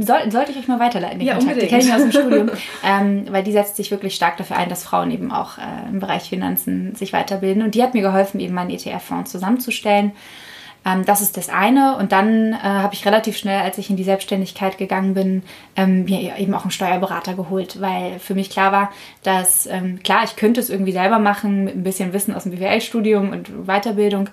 [0.00, 1.62] soll, sollte ich euch mal weiterleiten, den ja, Kontakt.
[1.62, 2.50] Die kenne ich aus dem Studium.
[2.84, 6.00] ähm, weil die setzt sich wirklich stark dafür ein, dass Frauen eben auch äh, im
[6.00, 7.62] Bereich Finanzen sich weiterbilden.
[7.62, 10.12] Und die hat mir geholfen, eben meinen ETF-Fonds zusammenzustellen.
[10.84, 11.96] Ähm, das ist das eine.
[11.96, 15.42] Und dann äh, habe ich relativ schnell, als ich in die Selbstständigkeit gegangen bin,
[15.74, 18.90] ähm, mir eben auch einen Steuerberater geholt, weil für mich klar war,
[19.22, 22.52] dass, ähm, klar, ich könnte es irgendwie selber machen mit ein bisschen Wissen aus dem
[22.52, 24.28] BWL-Studium und Weiterbildung,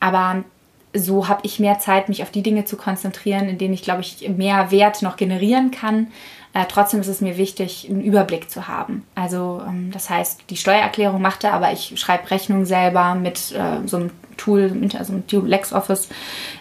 [0.00, 0.44] aber
[0.92, 4.00] so habe ich mehr Zeit, mich auf die Dinge zu konzentrieren, in denen ich, glaube
[4.00, 6.08] ich, mehr Wert noch generieren kann.
[6.52, 9.06] Äh, trotzdem ist es mir wichtig, einen Überblick zu haben.
[9.14, 13.86] Also ähm, das heißt, die Steuererklärung macht er, aber ich schreibe Rechnungen selber mit äh,
[13.86, 16.08] so einem Tool, also mit LexOffice,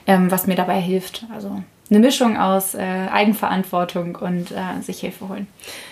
[0.06, 1.26] ähm, was mir dabei hilft.
[1.34, 5.48] Also eine Mischung aus äh, Eigenverantwortung und äh, sich Hilfe holen.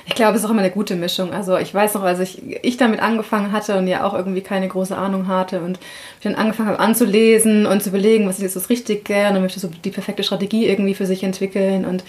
[0.05, 1.33] Ich glaube, es ist auch immer eine gute Mischung.
[1.33, 4.67] Also ich weiß noch, als ich, ich damit angefangen hatte und ja auch irgendwie keine
[4.67, 5.79] große Ahnung hatte und
[6.19, 9.59] ich dann angefangen habe anzulesen und zu überlegen, was ist jetzt das Richtige und möchte
[9.59, 12.03] so die perfekte Strategie irgendwie für sich entwickeln und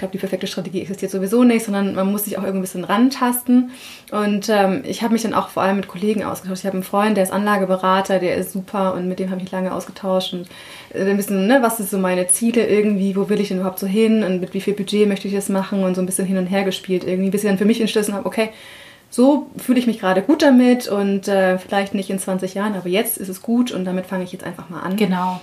[0.00, 2.84] glaube, die perfekte Strategie existiert sowieso nicht, sondern man muss sich auch irgendwie ein bisschen
[2.84, 3.70] rantasten.
[4.10, 6.60] Und ähm, ich habe mich dann auch vor allem mit Kollegen ausgetauscht.
[6.60, 9.50] Ich habe einen Freund, der ist Anlageberater, der ist super und mit dem habe ich
[9.50, 10.48] lange ausgetauscht und
[10.92, 13.78] äh, ein bisschen, ne, was ist so meine Ziele irgendwie, wo will ich denn überhaupt
[13.78, 16.26] so hin und mit wie viel Budget möchte ich das machen und so ein bisschen
[16.26, 18.50] hin und her gespielt irgendwie, bis ich dann für mich entschlossen habe, okay,
[19.10, 22.88] so fühle ich mich gerade gut damit und äh, vielleicht nicht in 20 Jahren, aber
[22.88, 24.96] jetzt ist es gut und damit fange ich jetzt einfach mal an.
[24.96, 25.40] Genau.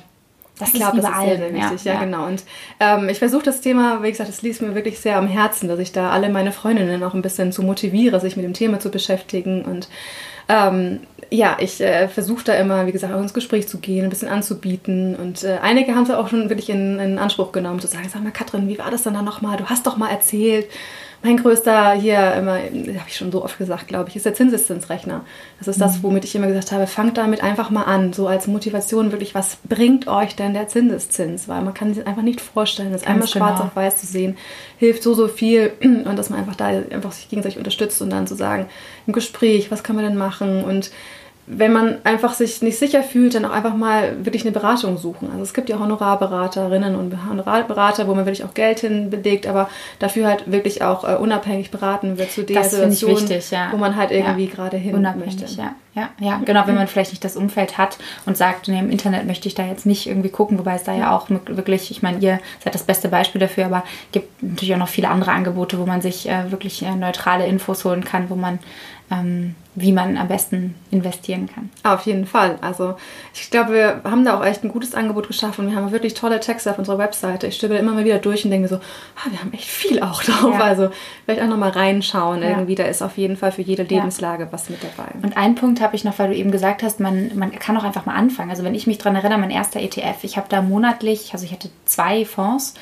[0.59, 2.05] Das ich glaube, das ist sehr, sehr wichtig, ja, ja, ja.
[2.05, 2.25] genau.
[2.25, 2.43] Und
[2.79, 5.79] ähm, ich versuche das Thema, wie gesagt, das liegt mir wirklich sehr am Herzen, dass
[5.79, 8.89] ich da alle meine Freundinnen auch ein bisschen zu motiviere, sich mit dem Thema zu
[8.89, 9.63] beschäftigen.
[9.63, 9.87] Und
[10.49, 14.09] ähm, ja, ich äh, versuche da immer, wie gesagt, auch ins Gespräch zu gehen, ein
[14.09, 15.15] bisschen anzubieten.
[15.15, 18.23] Und äh, einige haben es auch schon wirklich in, in Anspruch genommen, zu sagen, sag
[18.23, 19.57] mal, Katrin, wie war das dann da nochmal?
[19.57, 20.67] Du hast doch mal erzählt
[21.27, 25.25] mein größter hier immer, habe ich schon so oft gesagt, glaube ich, ist der Zinseszinsrechner.
[25.59, 26.03] Das ist das, mhm.
[26.03, 29.57] womit ich immer gesagt habe, fangt damit einfach mal an, so als Motivation wirklich, was
[29.67, 31.49] bringt euch denn der Zinseszins?
[31.49, 33.45] Weil man kann sich einfach nicht vorstellen, das Ganz einmal genau.
[33.45, 34.37] schwarz auf weiß zu sehen,
[34.77, 38.25] hilft so, so viel und dass man einfach da einfach sich gegenseitig unterstützt und dann
[38.25, 38.67] zu sagen,
[39.05, 40.91] im Gespräch, was kann man denn machen und
[41.49, 45.29] wenn man einfach sich nicht sicher fühlt, dann auch einfach mal wirklich eine Beratung suchen.
[45.31, 50.27] Also es gibt ja Honorarberaterinnen und Honorarberater, wo man wirklich auch Geld hinbelegt, aber dafür
[50.27, 53.69] halt wirklich auch uh, unabhängig beraten wird zu der das Situation, wichtig, ja.
[53.71, 54.53] wo man halt irgendwie ja.
[54.53, 55.61] gerade hin unabhängig, möchte.
[55.61, 55.73] Ja.
[55.97, 59.25] Ja, ja, genau, wenn man vielleicht nicht das Umfeld hat und sagt, nee, im Internet
[59.25, 62.19] möchte ich da jetzt nicht irgendwie gucken, wobei es da ja auch wirklich, ich meine,
[62.19, 65.79] ihr seid das beste Beispiel dafür, aber es gibt natürlich auch noch viele andere Angebote,
[65.79, 68.59] wo man sich äh, wirklich äh, neutrale Infos holen kann, wo man
[69.09, 71.69] ähm, wie man am besten investieren kann.
[71.83, 72.57] Auf jeden Fall.
[72.61, 72.95] Also
[73.33, 75.69] ich glaube, wir haben da auch echt ein gutes Angebot geschaffen.
[75.69, 77.47] Wir haben wirklich tolle Texte auf unserer Webseite.
[77.47, 80.01] Ich stöbere immer mal wieder durch und denke mir so, ah, wir haben echt viel
[80.01, 80.55] auch drauf.
[80.55, 80.63] Ja.
[80.63, 80.89] Also
[81.23, 82.41] vielleicht auch nochmal reinschauen.
[82.41, 82.49] Ja.
[82.49, 84.51] Irgendwie, da ist auf jeden Fall für jede Lebenslage ja.
[84.51, 85.09] was mit dabei.
[85.21, 87.83] Und einen Punkt habe ich noch, weil du eben gesagt hast, man, man kann auch
[87.83, 88.49] einfach mal anfangen.
[88.49, 91.51] Also wenn ich mich daran erinnere, mein erster ETF, ich habe da monatlich, also ich
[91.53, 92.73] hatte zwei Fonds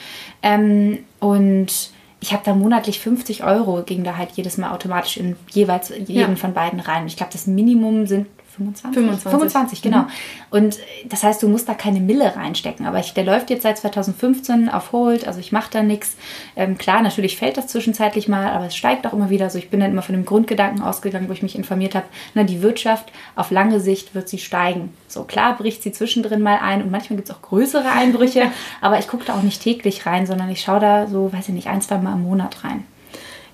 [0.42, 5.36] ähm, und ich habe da monatlich 50 Euro, ging da halt jedes Mal automatisch in
[5.52, 6.36] jeweils jeden ja.
[6.36, 7.08] von beiden rein.
[7.08, 8.94] Ich glaube, das Minimum sind 25?
[8.94, 9.32] 25.
[9.32, 10.00] 25, genau.
[10.00, 10.08] Mhm.
[10.52, 12.86] Und das heißt, du musst da keine Mille reinstecken.
[12.86, 16.16] Aber ich, der läuft jetzt seit 2015 auf Hold, also ich mache da nichts.
[16.56, 19.46] Ähm, klar, natürlich fällt das zwischenzeitlich mal, aber es steigt auch immer wieder.
[19.46, 22.44] Also ich bin dann immer von dem Grundgedanken ausgegangen, wo ich mich informiert habe, na,
[22.44, 24.94] die Wirtschaft auf lange Sicht wird sie steigen.
[25.08, 29.00] So klar bricht sie zwischendrin mal ein und manchmal gibt es auch größere Einbrüche, aber
[29.00, 31.68] ich gucke da auch nicht täglich rein, sondern ich schaue da so, weiß ich nicht,
[31.68, 32.86] ein, zwei Mal im Monat rein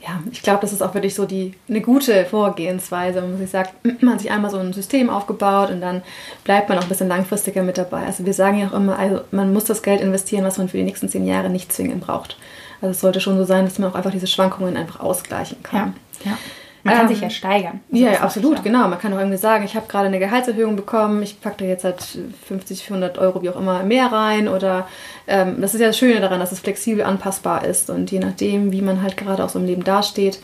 [0.03, 3.51] ja, ich glaube, das ist auch wirklich so die, eine gute Vorgehensweise, wenn man sich
[3.51, 6.01] sagt, man hat sich einmal so ein System aufgebaut und dann
[6.43, 8.05] bleibt man auch ein bisschen langfristiger mit dabei.
[8.05, 10.77] Also wir sagen ja auch immer, also man muss das Geld investieren, was man für
[10.77, 12.37] die nächsten zehn Jahre nicht zwingend braucht.
[12.81, 15.93] Also es sollte schon so sein, dass man auch einfach diese Schwankungen einfach ausgleichen kann.
[16.25, 16.37] Ja, ja.
[16.83, 17.81] Man kann ähm, sich ja steigern.
[17.91, 18.63] Also ja, absolut, ja.
[18.63, 18.87] genau.
[18.87, 21.83] Man kann auch irgendwie sagen, ich habe gerade eine Gehaltserhöhung bekommen, ich packe da jetzt
[21.83, 22.01] halt
[22.47, 24.47] 50, 100 Euro, wie auch immer, mehr rein.
[24.47, 24.87] Oder
[25.27, 27.89] ähm, das ist ja das Schöne daran, dass es flexibel anpassbar ist.
[27.89, 30.39] Und je nachdem, wie man halt gerade auch so im Leben dasteht,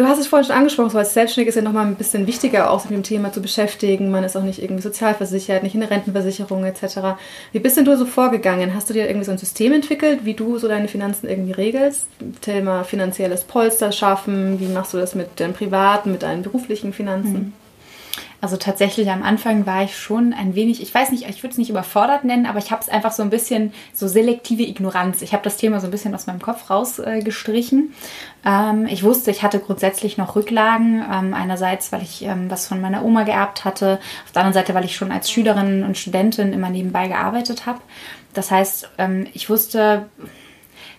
[0.00, 2.70] Du hast es vorhin schon angesprochen, so als Selbstständiger ist ja nochmal ein bisschen wichtiger,
[2.70, 4.10] auch sich mit dem Thema zu beschäftigen.
[4.10, 7.18] Man ist auch nicht irgendwie sozialversichert, nicht in der Rentenversicherung etc.
[7.52, 8.74] Wie bist denn du so vorgegangen?
[8.74, 12.06] Hast du dir irgendwie so ein System entwickelt, wie du so deine Finanzen irgendwie regelst?
[12.40, 17.52] Thema finanzielles Polster schaffen, wie machst du das mit deinen privaten, mit deinen beruflichen Finanzen?
[18.40, 21.58] Also tatsächlich am Anfang war ich schon ein wenig, ich weiß nicht, ich würde es
[21.58, 25.20] nicht überfordert nennen, aber ich habe es einfach so ein bisschen so selektive Ignoranz.
[25.20, 27.94] Ich habe das Thema so ein bisschen aus meinem Kopf rausgestrichen.
[28.44, 31.04] Äh, ähm, ich wusste, ich hatte grundsätzlich noch Rücklagen.
[31.12, 34.74] Ähm, einerseits, weil ich ähm, was von meiner Oma geerbt hatte, auf der anderen Seite,
[34.74, 37.80] weil ich schon als Schülerin und Studentin immer nebenbei gearbeitet habe.
[38.32, 40.06] Das heißt, ähm, ich wusste,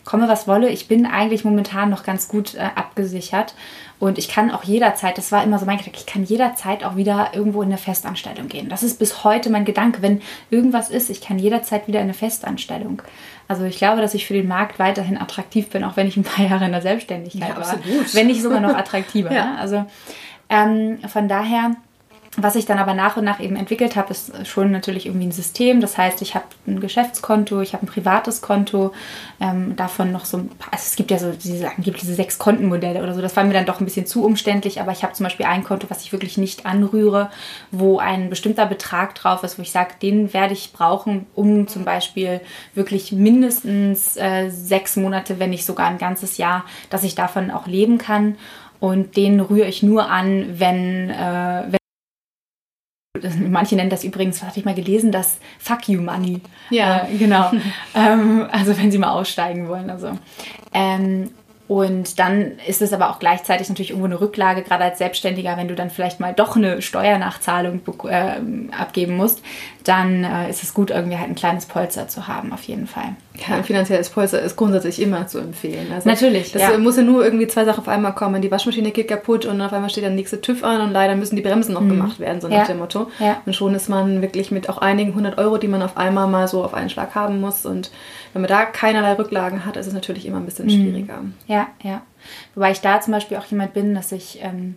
[0.05, 3.55] komme was wolle, ich bin eigentlich momentan noch ganz gut äh, abgesichert
[4.01, 6.95] und ich kann auch jederzeit, das war immer so mein Gedanke, ich kann jederzeit auch
[6.95, 8.67] wieder irgendwo in eine Festanstellung gehen.
[8.67, 10.01] Das ist bis heute mein Gedanke.
[10.01, 13.03] Wenn irgendwas ist, ich kann jederzeit wieder in eine Festanstellung.
[13.47, 16.23] Also ich glaube, dass ich für den Markt weiterhin attraktiv bin, auch wenn ich ein
[16.23, 17.73] paar Jahre in der Selbstständigkeit ja, war.
[17.73, 18.15] Absolut.
[18.15, 19.31] Wenn nicht sogar noch attraktiver.
[19.31, 19.45] ja.
[19.45, 19.59] ne?
[19.59, 19.85] Also
[20.49, 21.75] ähm, von daher
[22.37, 25.33] was ich dann aber nach und nach eben entwickelt habe, ist schon natürlich irgendwie ein
[25.33, 25.81] System.
[25.81, 28.93] Das heißt, ich habe ein Geschäftskonto, ich habe ein privates Konto,
[29.41, 32.39] ähm, davon noch so ein paar, also es gibt ja so diese, angeblich diese sechs
[32.39, 33.21] Kontenmodelle oder so.
[33.21, 35.65] Das war mir dann doch ein bisschen zu umständlich, aber ich habe zum Beispiel ein
[35.65, 37.29] Konto, was ich wirklich nicht anrühre,
[37.69, 41.83] wo ein bestimmter Betrag drauf ist, wo ich sage, den werde ich brauchen, um zum
[41.83, 42.39] Beispiel
[42.73, 47.67] wirklich mindestens äh, sechs Monate, wenn nicht sogar ein ganzes Jahr, dass ich davon auch
[47.67, 48.37] leben kann.
[48.79, 51.80] Und den rühre ich nur an, wenn, äh, wenn
[53.49, 56.39] Manche nennen das übrigens, was hatte ich mal gelesen, das Fuck You Money.
[56.69, 57.07] Ja.
[57.07, 57.51] Äh, genau.
[57.95, 59.89] ähm, also wenn sie mal aussteigen wollen.
[59.89, 60.17] Also.
[60.73, 61.31] Ähm,
[61.67, 65.67] und dann ist es aber auch gleichzeitig natürlich irgendwo eine Rücklage, gerade als Selbstständiger, wenn
[65.67, 69.41] du dann vielleicht mal doch eine Steuernachzahlung äh, abgeben musst,
[69.83, 73.15] dann äh, ist es gut, irgendwie halt ein kleines Polster zu haben, auf jeden Fall.
[73.35, 75.91] Ja, ein finanzielles Polster ist grundsätzlich immer zu empfehlen.
[75.91, 76.51] Also Natürlich.
[76.51, 76.77] Das ja.
[76.77, 78.41] muss ja nur irgendwie zwei Sachen auf einmal kommen.
[78.41, 81.35] Die Waschmaschine geht kaputt und auf einmal steht der nächste TÜV an und leider müssen
[81.35, 81.89] die Bremsen noch mhm.
[81.89, 83.09] gemacht werden, so nach dem Motto.
[83.19, 83.41] Ja.
[83.45, 86.47] Und schon ist man wirklich mit auch einigen hundert Euro, die man auf einmal mal
[86.47, 87.65] so auf einen Schlag haben muss.
[87.65, 87.91] Und
[88.33, 90.71] wenn man da keinerlei Rücklagen hat, ist es natürlich immer ein bisschen mhm.
[90.71, 91.21] schwieriger.
[91.47, 92.01] Ja, ja.
[92.53, 94.39] Wobei ich da zum Beispiel auch jemand bin, dass ich.
[94.43, 94.75] Ähm,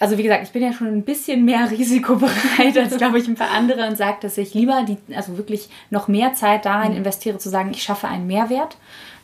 [0.00, 3.34] also wie gesagt, ich bin ja schon ein bisschen mehr risikobereit als, glaube ich, ein
[3.36, 6.98] paar andere und sage, dass ich lieber die, also wirklich noch mehr Zeit darin mhm.
[6.98, 8.76] investiere, zu sagen, ich schaffe einen Mehrwert,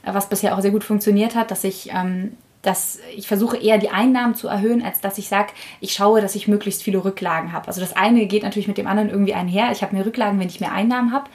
[0.05, 3.89] was bisher auch sehr gut funktioniert hat, dass ich ähm, dass ich versuche eher die
[3.89, 7.69] Einnahmen zu erhöhen, als dass ich sage, ich schaue, dass ich möglichst viele Rücklagen habe.
[7.69, 9.73] Also das eine geht natürlich mit dem anderen irgendwie einher.
[9.73, 11.31] Ich habe mehr Rücklagen, wenn ich mehr Einnahmen habe.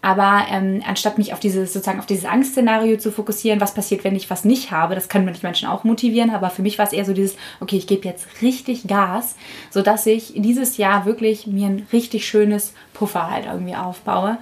[0.00, 4.14] Aber ähm, anstatt mich auf dieses sozusagen auf dieses Angstszenario zu fokussieren, was passiert, wenn
[4.14, 6.30] ich was nicht habe, das können manche Menschen auch motivieren.
[6.30, 9.34] Aber für mich war es eher so dieses, okay, ich gebe jetzt richtig Gas,
[9.70, 14.38] sodass ich dieses Jahr wirklich mir ein richtig schönes Puffer halt irgendwie aufbaue.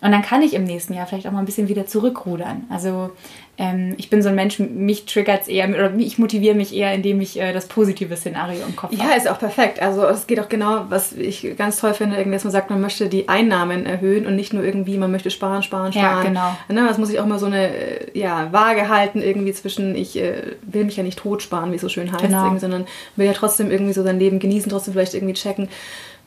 [0.00, 2.64] Und dann kann ich im nächsten Jahr vielleicht auch mal ein bisschen wieder zurückrudern.
[2.68, 3.10] Also
[3.58, 6.92] ähm, ich bin so ein Mensch, mich triggert es eher, oder ich motiviere mich eher,
[6.92, 9.08] indem ich äh, das positive Szenario im Kopf habe.
[9.08, 9.80] Ja, ist auch perfekt.
[9.80, 13.08] Also es geht auch genau, was ich ganz toll finde, dass man sagt, man möchte
[13.08, 16.18] die Einnahmen erhöhen und nicht nur irgendwie, man möchte sparen, sparen, sparen.
[16.18, 16.56] Ja, genau.
[16.68, 20.18] Ne, das muss ich auch immer so eine äh, ja, Waage halten, irgendwie zwischen, ich
[20.18, 22.58] äh, will mich ja nicht tot sparen, wie es so schön heißt, genau.
[22.58, 25.68] sondern will ja trotzdem irgendwie so sein Leben genießen, trotzdem vielleicht irgendwie checken,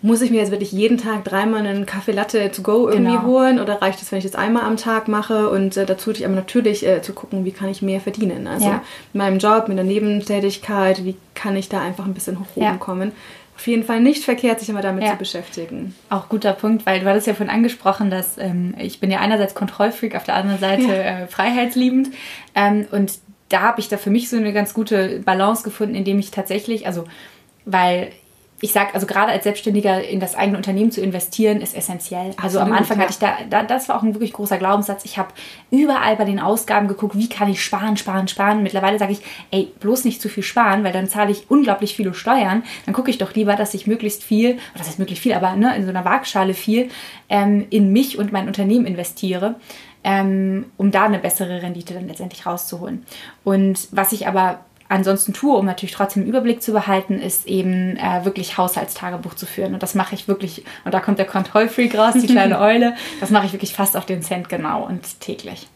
[0.01, 3.25] muss ich mir jetzt wirklich jeden Tag dreimal einen Kaffee Latte to go irgendwie genau.
[3.25, 5.49] holen oder reicht es, wenn ich das einmal am Tag mache?
[5.49, 8.47] Und äh, dazu ich aber natürlich äh, zu gucken, wie kann ich mehr verdienen.
[8.47, 8.81] Also ja.
[9.13, 12.65] in meinem Job, mit der Nebentätigkeit, wie kann ich da einfach ein bisschen hoch oben
[12.65, 12.77] ja.
[12.77, 13.11] kommen?
[13.57, 15.11] Auf jeden Fall nicht verkehrt, sich immer damit ja.
[15.11, 15.93] zu beschäftigen.
[16.09, 19.53] Auch guter Punkt, weil du hattest ja vorhin angesprochen, dass ähm, ich bin ja einerseits
[19.53, 22.11] Kontrollfreak, auf der anderen Seite äh, freiheitsliebend.
[22.55, 26.19] Ähm, und da habe ich da für mich so eine ganz gute Balance gefunden, indem
[26.19, 27.03] ich tatsächlich, also
[27.65, 28.13] weil
[28.61, 32.31] ich sage, also gerade als Selbstständiger in das eigene Unternehmen zu investieren, ist essentiell.
[32.37, 33.03] Also Absolut, am Anfang ja.
[33.03, 35.05] hatte ich da, da, das war auch ein wirklich großer Glaubenssatz.
[35.05, 35.29] Ich habe
[35.71, 38.61] überall bei den Ausgaben geguckt, wie kann ich sparen, sparen, sparen.
[38.63, 42.13] Mittlerweile sage ich, ey, bloß nicht zu viel sparen, weil dann zahle ich unglaublich viele
[42.13, 42.63] Steuern.
[42.85, 45.55] Dann gucke ich doch lieber, dass ich möglichst viel, oder das heißt möglichst viel, aber
[45.55, 46.89] ne, in so einer Waagschale viel
[47.29, 49.55] ähm, in mich und mein Unternehmen investiere.
[50.01, 53.05] Ähm, um da eine bessere Rendite dann letztendlich rauszuholen.
[53.43, 57.95] Und was ich aber ansonsten tue, um natürlich trotzdem einen Überblick zu behalten, ist eben
[57.97, 59.73] äh, wirklich Haushaltstagebuch zu führen.
[59.73, 63.29] Und das mache ich wirklich, und da kommt der Kontrollfreak raus, die kleine Eule, das
[63.29, 65.67] mache ich wirklich fast auf den Cent genau und täglich.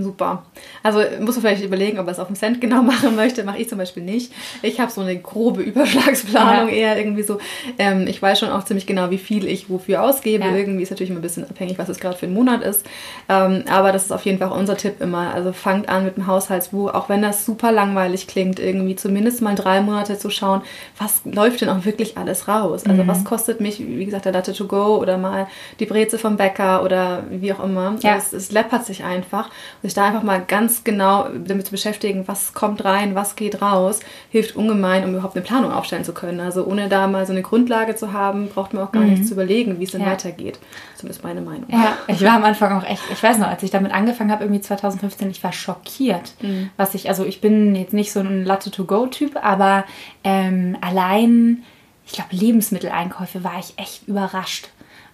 [0.00, 0.44] Super.
[0.84, 3.42] Also muss man vielleicht überlegen, ob er es auf dem Cent genau machen möchte.
[3.42, 4.32] Mache ich zum Beispiel nicht.
[4.62, 6.74] Ich habe so eine grobe Überschlagsplanung ja.
[6.74, 7.38] eher irgendwie so.
[7.78, 10.44] Ähm, ich weiß schon auch ziemlich genau, wie viel ich wofür ausgebe.
[10.44, 10.54] Ja.
[10.54, 12.86] Irgendwie ist natürlich immer ein bisschen abhängig, was es gerade für ein Monat ist.
[13.28, 15.34] Ähm, aber das ist auf jeden Fall unser Tipp immer.
[15.34, 19.56] Also fangt an mit dem Haushaltsbuch, auch wenn das super langweilig klingt, irgendwie zumindest mal
[19.56, 20.62] drei Monate zu schauen,
[20.96, 22.84] was läuft denn auch wirklich alles raus.
[22.86, 23.08] Also mhm.
[23.08, 25.48] was kostet mich, wie gesagt, der Latte to go oder mal
[25.80, 27.96] die Breze vom Bäcker oder wie auch immer.
[28.00, 28.16] Ja.
[28.16, 29.50] Es, es läppert sich einfach.
[29.82, 33.62] Und sich da einfach mal ganz genau damit zu beschäftigen, was kommt rein, was geht
[33.62, 36.40] raus, hilft ungemein, um überhaupt eine Planung aufstellen zu können.
[36.40, 39.10] Also ohne da mal so eine Grundlage zu haben, braucht man auch gar mhm.
[39.10, 40.08] nicht zu überlegen, wie es denn ja.
[40.08, 40.58] weitergeht.
[40.96, 41.66] Zumindest meine Meinung.
[41.68, 44.44] Ja, ich war am Anfang auch echt, ich weiß noch, als ich damit angefangen habe,
[44.44, 46.70] irgendwie 2015, ich war schockiert, mhm.
[46.76, 49.84] was ich, also ich bin jetzt nicht so ein Latte-to-go-Typ, aber
[50.24, 51.62] ähm, allein,
[52.06, 54.68] ich glaube, Lebensmitteleinkäufe war ich echt überrascht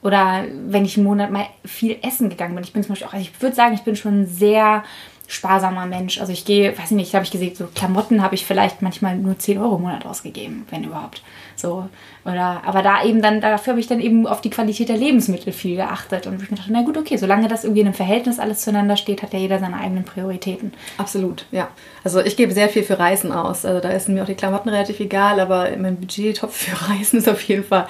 [0.05, 2.62] oder wenn ich einen Monat mal viel essen gegangen bin.
[2.62, 4.85] Ich bin zum Beispiel auch, also ich würde sagen, ich bin schon sehr
[5.27, 6.21] sparsamer Mensch.
[6.21, 9.17] Also ich gehe, weiß ich nicht, habe ich gesehen, so Klamotten habe ich vielleicht manchmal
[9.17, 11.23] nur 10 Euro im Monat ausgegeben, wenn überhaupt.
[11.57, 11.89] So,
[12.25, 15.53] oder, aber da eben dann, dafür habe ich dann eben auf die Qualität der Lebensmittel
[15.53, 18.39] viel geachtet und ich mir dachte, na gut, okay, solange das irgendwie in einem Verhältnis
[18.39, 20.73] alles zueinander steht, hat ja jeder seine eigenen Prioritäten.
[20.99, 21.69] Absolut, ja.
[22.03, 23.65] Also ich gebe sehr viel für Reisen aus.
[23.65, 27.29] Also da ist mir auch die Klamotten relativ egal, aber mein Budgettopf für Reisen ist
[27.29, 27.87] auf jeden Fall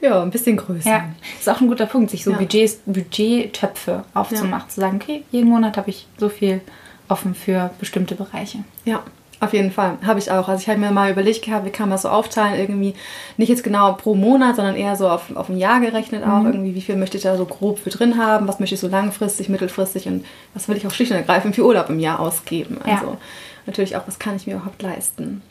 [0.00, 0.90] ja, ein bisschen größer.
[0.90, 2.38] Ja, ist auch ein guter Punkt, sich so ja.
[2.38, 4.68] Budgets, Budgettöpfe aufzumachen, ja.
[4.68, 6.60] zu sagen, okay, jeden Monat habe ich so viel
[7.08, 8.58] offen für bestimmte Bereiche.
[8.84, 9.02] Ja,
[9.40, 10.48] auf jeden Fall, habe ich auch.
[10.48, 12.94] Also ich habe mir mal überlegt gehabt, wie kann man das so aufteilen, irgendwie
[13.36, 16.46] nicht jetzt genau pro Monat, sondern eher so auf, auf ein Jahr gerechnet auch, mhm.
[16.46, 18.88] irgendwie wie viel möchte ich da so grob für drin haben, was möchte ich so
[18.88, 22.78] langfristig, mittelfristig und was will ich auch schlicht und ergreifend für Urlaub im Jahr ausgeben.
[22.82, 23.18] Also ja.
[23.66, 25.42] natürlich auch, was kann ich mir überhaupt leisten.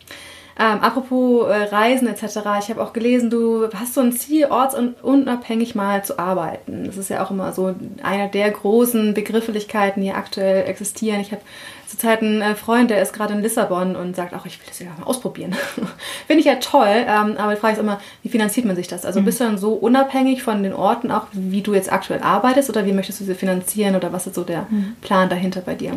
[0.59, 5.75] Ähm, apropos äh, Reisen etc., ich habe auch gelesen, du hast so ein Ziel, ortsunabhängig
[5.75, 6.85] mal zu arbeiten.
[6.85, 11.21] Das ist ja auch immer so einer der großen Begrifflichkeiten, die aktuell existieren.
[11.21, 11.41] Ich habe
[11.85, 14.79] zurzeit einen äh, Freund, der ist gerade in Lissabon und sagt auch, ich will das
[14.79, 15.55] ja mal ausprobieren.
[16.27, 19.05] Finde ich ja toll, ähm, aber die Frage ist immer, wie finanziert man sich das?
[19.05, 19.25] Also mhm.
[19.25, 22.85] bist du dann so unabhängig von den Orten auch, wie du jetzt aktuell arbeitest oder
[22.85, 24.95] wie möchtest du sie finanzieren oder was ist so der mhm.
[25.01, 25.93] Plan dahinter bei dir?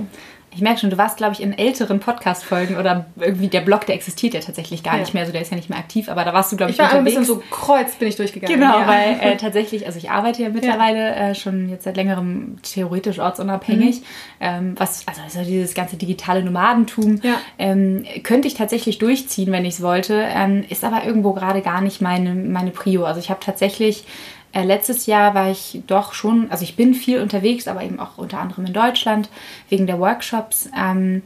[0.53, 3.95] Ich merke schon, du warst, glaube ich, in älteren Podcast-Folgen oder irgendwie der Blog, der
[3.95, 5.01] existiert ja tatsächlich gar ja.
[5.01, 6.79] nicht mehr, so der ist ja nicht mehr aktiv, aber da warst du, glaube ich,
[6.79, 7.17] ich war unterwegs.
[7.17, 8.59] ein bisschen so kreuz bin ich durchgegangen.
[8.59, 8.87] Genau, ja.
[8.87, 11.15] weil äh, tatsächlich, also ich arbeite ja mittlerweile.
[11.15, 14.05] Äh, schon jetzt seit längerem theoretisch ortsunabhängig, mhm.
[14.41, 17.21] ähm, was, also, also dieses ganze digitale Nomadentum
[17.59, 21.81] ähm, könnte ich tatsächlich durchziehen, wenn ich es wollte, ähm, ist aber irgendwo gerade gar
[21.81, 23.05] nicht meine, meine Prio.
[23.05, 24.05] Also ich habe tatsächlich
[24.53, 28.19] äh, letztes Jahr war ich doch schon, also ich bin viel unterwegs, aber eben auch
[28.19, 29.29] unter anderem in Deutschland
[29.69, 30.69] wegen der Workshops.
[30.77, 31.23] Ähm,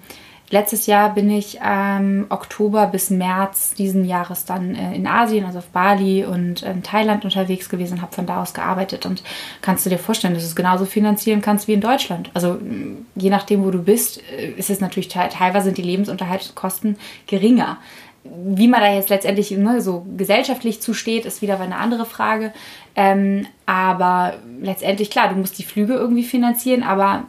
[0.51, 5.61] letztes Jahr bin ich ähm, Oktober bis März diesen Jahres dann äh, in Asien, also
[5.61, 9.07] auf Bali und in Thailand unterwegs gewesen habe von da aus gearbeitet.
[9.07, 9.23] Und
[9.63, 12.31] kannst du dir vorstellen, dass du es genauso finanzieren kannst wie in Deutschland?
[12.35, 12.59] Also
[13.15, 17.79] je nachdem, wo du bist, äh, ist es natürlich teilweise sind die Lebensunterhaltskosten geringer
[18.25, 22.53] wie man da jetzt letztendlich ne, so gesellschaftlich zusteht, ist wieder eine andere Frage.
[22.97, 27.25] Ähm, aber letztendlich, klar, du musst die Flüge irgendwie finanzieren, aber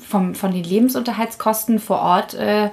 [0.00, 2.70] vom, von den Lebensunterhaltskosten vor Ort äh,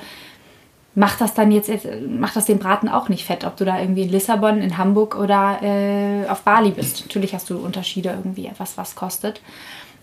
[0.95, 1.69] macht das dann jetzt,
[2.09, 5.15] macht das den Braten auch nicht fett, ob du da irgendwie in Lissabon, in Hamburg
[5.15, 7.01] oder äh, auf Bali bist.
[7.01, 9.41] Natürlich hast du Unterschiede irgendwie, was was kostet.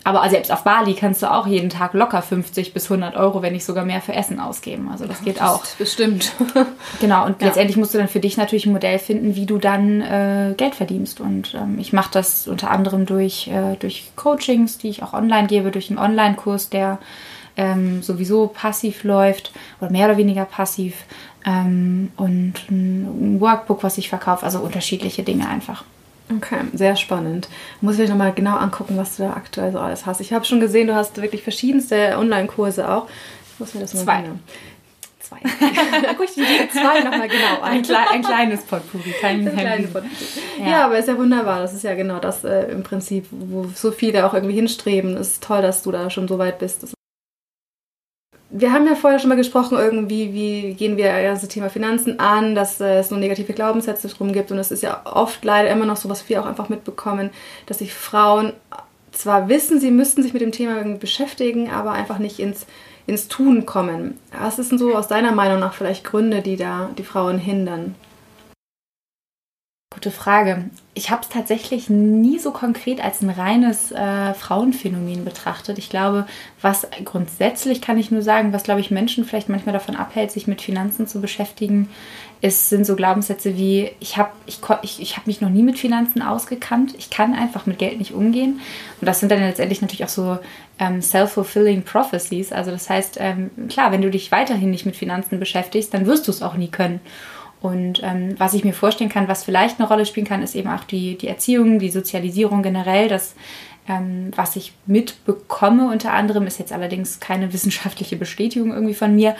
[0.05, 3.53] Aber selbst auf Bali kannst du auch jeden Tag locker 50 bis 100 Euro, wenn
[3.53, 4.87] nicht sogar mehr für Essen ausgeben.
[4.91, 5.65] Also das geht das auch.
[5.79, 6.31] Bestimmt.
[7.01, 7.47] genau, und ja.
[7.47, 10.75] letztendlich musst du dann für dich natürlich ein Modell finden, wie du dann äh, Geld
[10.75, 11.21] verdienst.
[11.21, 15.47] Und ähm, ich mache das unter anderem durch, äh, durch Coachings, die ich auch online
[15.47, 16.99] gebe, durch einen Online-Kurs, der
[17.57, 20.97] ähm, sowieso passiv läuft oder mehr oder weniger passiv.
[21.47, 25.83] Ähm, und ein Workbook, was ich verkaufe, also unterschiedliche Dinge einfach.
[26.29, 27.49] Okay, sehr spannend.
[27.81, 30.21] Muss ich nochmal genau angucken, was du da aktuell so alles hast.
[30.21, 33.07] Ich habe schon gesehen, du hast wirklich verschiedenste Online-Kurse auch.
[33.53, 34.21] Ich muss mir das mal Zwei.
[34.21, 34.35] Genau.
[35.19, 35.37] Zwei.
[36.01, 37.71] da gucke ich die zwei nochmal genau an.
[37.71, 40.13] Ein, klei ein kleines Potpourri, kein, ein kleines Potpourri.
[40.59, 40.67] Ja.
[40.67, 40.85] ja.
[40.85, 41.61] aber ist ja wunderbar.
[41.61, 45.17] Das ist ja genau das äh, im Prinzip, wo so viele auch irgendwie hinstreben.
[45.17, 46.83] Es ist toll, dass du da schon so weit bist.
[46.83, 46.94] Das
[48.49, 52.55] wir haben ja vorher schon mal gesprochen, irgendwie, wie gehen wir das Thema Finanzen an,
[52.55, 54.51] dass äh, es so negative Glaubenssätze drum gibt.
[54.51, 57.31] Und es ist ja oft leider immer noch so, was wir auch einfach mitbekommen,
[57.65, 58.53] dass sich Frauen
[59.11, 62.65] zwar wissen, sie müssten sich mit dem Thema irgendwie beschäftigen, aber einfach nicht ins,
[63.07, 64.19] ins Tun kommen.
[64.39, 67.95] Was ist denn so aus deiner Meinung nach vielleicht Gründe, die da die Frauen hindern?
[69.95, 70.65] Gute Frage.
[70.93, 75.77] Ich habe es tatsächlich nie so konkret als ein reines äh, Frauenphänomen betrachtet.
[75.77, 76.27] Ich glaube,
[76.61, 80.47] was grundsätzlich kann ich nur sagen, was glaube ich Menschen vielleicht manchmal davon abhält, sich
[80.47, 81.87] mit Finanzen zu beschäftigen,
[82.41, 85.79] ist, sind so Glaubenssätze wie, ich habe ich, ich, ich hab mich noch nie mit
[85.79, 88.59] Finanzen ausgekannt, ich kann einfach mit Geld nicht umgehen.
[88.99, 90.37] Und das sind dann letztendlich natürlich auch so
[90.77, 92.51] ähm, self-fulfilling prophecies.
[92.51, 96.27] Also das heißt, ähm, klar, wenn du dich weiterhin nicht mit Finanzen beschäftigst, dann wirst
[96.27, 96.99] du es auch nie können.
[97.65, 100.69] Und ähm, was ich mir vorstellen kann, was vielleicht eine Rolle spielen kann, ist eben
[100.69, 103.07] auch die, die Erziehung, die Sozialisierung generell.
[103.07, 103.33] Das,
[103.87, 109.35] ähm, was ich mitbekomme unter anderem, ist jetzt allerdings keine wissenschaftliche Bestätigung irgendwie von mir,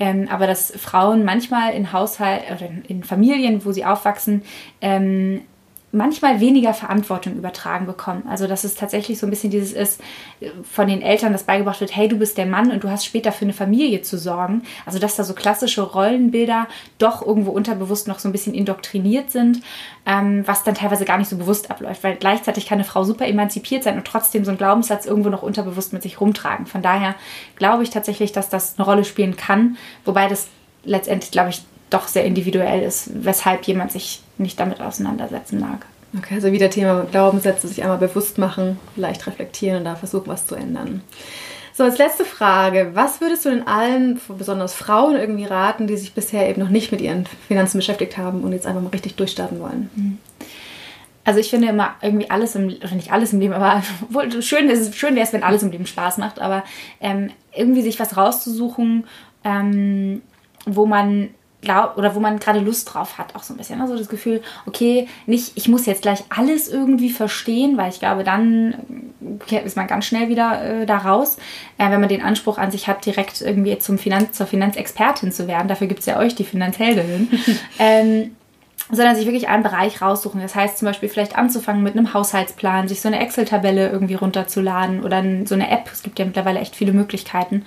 [0.00, 4.42] ähm, aber dass Frauen manchmal in Haushalt oder in Familien, wo sie aufwachsen,
[4.80, 5.42] ähm,
[5.90, 8.24] manchmal weniger Verantwortung übertragen bekommen.
[8.28, 10.00] Also dass es tatsächlich so ein bisschen dieses ist,
[10.62, 13.32] von den Eltern das beigebracht wird, hey, du bist der Mann und du hast später
[13.32, 14.62] für eine Familie zu sorgen.
[14.84, 19.62] Also dass da so klassische Rollenbilder doch irgendwo unterbewusst noch so ein bisschen indoktriniert sind,
[20.04, 23.26] ähm, was dann teilweise gar nicht so bewusst abläuft, weil gleichzeitig kann eine Frau super
[23.26, 26.66] emanzipiert sein und trotzdem so einen Glaubenssatz irgendwo noch unterbewusst mit sich rumtragen.
[26.66, 27.14] Von daher
[27.56, 30.48] glaube ich tatsächlich, dass das eine Rolle spielen kann, wobei das
[30.84, 35.86] letztendlich, glaube ich, doch sehr individuell ist, weshalb jemand sich nicht damit auseinandersetzen mag.
[36.16, 40.46] Okay, also wieder Thema Glaubenssätze, sich einmal bewusst machen, vielleicht reflektieren und da versuchen, was
[40.46, 41.02] zu ändern.
[41.74, 46.12] So, als letzte Frage, was würdest du denn allen, besonders Frauen, irgendwie raten, die sich
[46.12, 49.60] bisher eben noch nicht mit ihren Finanzen beschäftigt haben und jetzt einfach mal richtig durchstarten
[49.60, 49.90] wollen?
[49.94, 50.18] Mhm.
[51.24, 53.82] Also ich finde immer irgendwie alles im, oder nicht alles im Leben, aber
[54.40, 56.64] schön, ist, schön wäre es, wenn alles im Leben Spaß macht, aber
[57.00, 59.04] ähm, irgendwie sich was rauszusuchen,
[59.44, 60.22] ähm,
[60.64, 61.28] wo man
[61.60, 63.80] glaub, oder wo man gerade Lust drauf hat, auch so ein bisschen.
[63.80, 68.24] Also das Gefühl, okay, nicht, ich muss jetzt gleich alles irgendwie verstehen, weil ich glaube,
[68.24, 68.74] dann
[69.64, 71.36] ist man ganz schnell wieder äh, da raus,
[71.78, 75.48] äh, wenn man den Anspruch an sich hat, direkt irgendwie zum Finanz, zur Finanzexpertin zu
[75.48, 75.68] werden.
[75.68, 77.28] Dafür gibt es ja euch, die Finanzheldin.
[77.78, 78.36] ähm,
[78.90, 80.40] sondern sich wirklich einen Bereich raussuchen.
[80.40, 85.04] Das heißt zum Beispiel vielleicht anzufangen mit einem Haushaltsplan, sich so eine Excel-Tabelle irgendwie runterzuladen
[85.04, 85.90] oder so eine App.
[85.92, 87.64] Es gibt ja mittlerweile echt viele Möglichkeiten.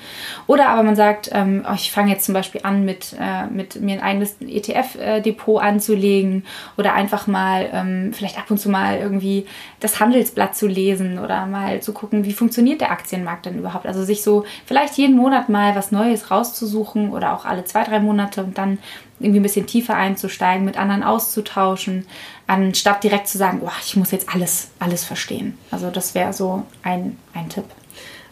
[0.48, 3.80] Oder aber man sagt, ähm, oh, ich fange jetzt zum Beispiel an, mit, äh, mit
[3.80, 6.46] mir ein eigenes ETF-Depot anzulegen
[6.78, 9.46] oder einfach mal ähm, vielleicht ab und zu mal irgendwie
[9.80, 13.86] das Handelsblatt zu lesen oder mal zu gucken, wie funktioniert der Aktienmarkt denn überhaupt.
[13.86, 18.00] Also sich so vielleicht jeden Monat mal was Neues rauszusuchen oder auch alle zwei, drei
[18.00, 18.80] Monate und dann
[19.22, 22.06] irgendwie ein bisschen tiefer einzusteigen, mit anderen auszutauschen,
[22.48, 25.58] anstatt direkt zu sagen, oh, ich muss jetzt alles, alles verstehen.
[25.72, 27.66] Also das wäre so ein, ein Tipp.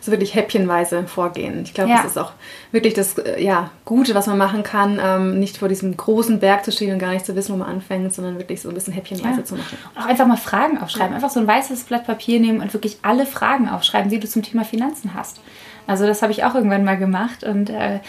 [0.02, 1.64] So wirklich häppchenweise vorgehen.
[1.64, 1.98] Ich glaube, ja.
[1.98, 2.32] das ist auch
[2.72, 6.64] wirklich das äh, ja, Gute, was man machen kann, ähm, nicht vor diesem großen Berg
[6.64, 8.94] zu stehen und gar nicht zu wissen, wo man anfängt, sondern wirklich so ein bisschen
[8.94, 9.46] häppchenweise ja.
[9.46, 9.78] zu machen.
[9.94, 11.14] Und auch einfach mal Fragen aufschreiben.
[11.14, 14.42] Einfach so ein weißes Blatt Papier nehmen und wirklich alle Fragen aufschreiben, die du zum
[14.42, 15.42] Thema Finanzen hast.
[15.90, 18.00] Also das habe ich auch irgendwann mal gemacht und äh,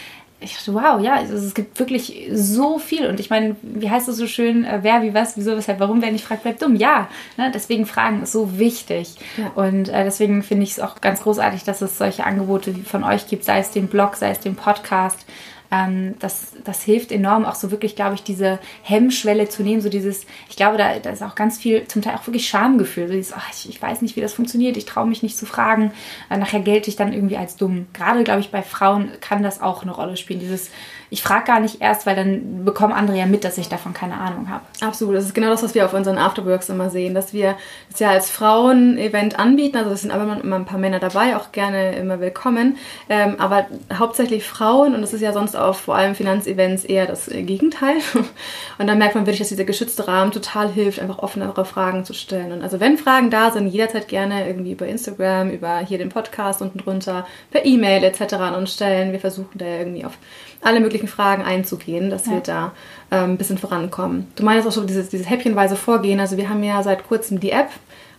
[0.40, 3.06] ich dachte, wow, ja, also es gibt wirklich so viel.
[3.06, 6.00] Und ich meine, wie heißt es so schön, äh, wer, wie, was, wieso, weshalb, warum,
[6.00, 6.76] wer nicht fragt, bleibt dumm.
[6.76, 7.50] Ja, ne?
[7.54, 9.16] deswegen Fragen ist so wichtig.
[9.36, 9.50] Ja.
[9.54, 13.26] Und äh, deswegen finde ich es auch ganz großartig, dass es solche Angebote von euch
[13.28, 15.26] gibt, sei es den Blog, sei es den Podcast.
[15.70, 19.88] Ähm, das, das hilft enorm, auch so wirklich, glaube ich, diese Hemmschwelle zu nehmen, so
[19.88, 23.14] dieses, ich glaube, da, da ist auch ganz viel, zum Teil auch wirklich Schamgefühl, so
[23.14, 25.92] dieses, ach, ich, ich weiß nicht, wie das funktioniert, ich traue mich nicht zu fragen,
[26.28, 27.86] äh, nachher gelte ich dann irgendwie als dumm.
[27.92, 30.70] Gerade, glaube ich, bei Frauen kann das auch eine Rolle spielen, dieses,
[31.10, 34.14] ich frage gar nicht erst, weil dann bekommen andere ja mit, dass ich davon keine
[34.14, 34.62] Ahnung habe.
[34.80, 37.56] Absolut, das ist genau das, was wir auf unseren Afterworks immer sehen, dass wir
[37.90, 41.50] das ja als Frauen-Event anbieten, also es sind aber immer ein paar Männer dabei, auch
[41.50, 42.76] gerne immer willkommen,
[43.08, 47.26] ähm, aber hauptsächlich Frauen und das ist ja sonst auf vor allem Finanzevents eher das
[47.26, 47.96] Gegenteil
[48.78, 52.14] und dann merkt man wirklich, dass dieser geschützte Rahmen total hilft, einfach offenere Fragen zu
[52.14, 56.08] stellen und also wenn Fragen da sind, jederzeit gerne irgendwie über Instagram, über hier den
[56.08, 58.34] Podcast unten drunter, per E-Mail etc.
[58.34, 60.16] an uns stellen, wir versuchen da irgendwie auf
[60.62, 62.32] alle möglichen Fragen einzugehen, dass ja.
[62.32, 62.72] wir da
[63.10, 64.26] ähm, ein bisschen vorankommen.
[64.36, 66.20] Du meinst auch so dieses, dieses häppchenweise Vorgehen.
[66.20, 67.70] Also wir haben ja seit kurzem die App,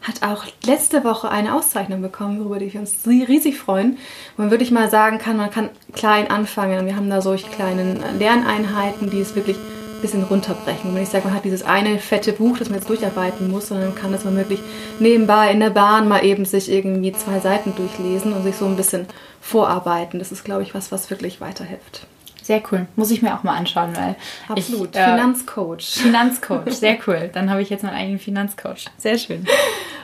[0.01, 3.97] hat auch letzte Woche eine Auszeichnung bekommen, worüber wir uns riesig freuen.
[4.35, 6.85] Man wirklich mal sagen kann, man kann klein anfangen.
[6.85, 10.89] Wir haben da solche kleinen Lerneinheiten, die es wirklich ein bisschen runterbrechen.
[10.89, 13.67] Und wenn ich sage, man hat dieses eine fette Buch, das man jetzt durcharbeiten muss,
[13.67, 14.59] sondern kann das mal wirklich
[14.99, 18.75] nebenbei in der Bahn mal eben sich irgendwie zwei Seiten durchlesen und sich so ein
[18.75, 19.05] bisschen
[19.39, 20.17] vorarbeiten.
[20.17, 22.07] Das ist, glaube ich, was, was wirklich weiterhilft.
[22.41, 22.87] Sehr cool.
[22.95, 24.15] Muss ich mir auch mal anschauen, weil.
[24.47, 24.95] Absolut.
[24.95, 26.01] Ich, äh, Finanzcoach.
[26.01, 27.29] Finanzcoach, sehr cool.
[27.33, 28.85] Dann habe ich jetzt meinen eigenen Finanzcoach.
[28.97, 29.45] Sehr schön.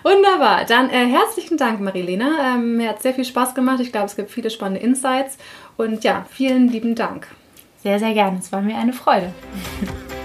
[0.04, 0.66] Wunderbar.
[0.66, 2.56] Dann äh, herzlichen Dank, Marilena.
[2.56, 3.80] Ähm, mir hat sehr viel Spaß gemacht.
[3.80, 5.38] Ich glaube, es gibt viele spannende Insights.
[5.78, 7.28] Und ja, vielen lieben Dank.
[7.84, 8.40] Sehr, sehr gerne.
[8.40, 9.34] Es war mir eine Freude.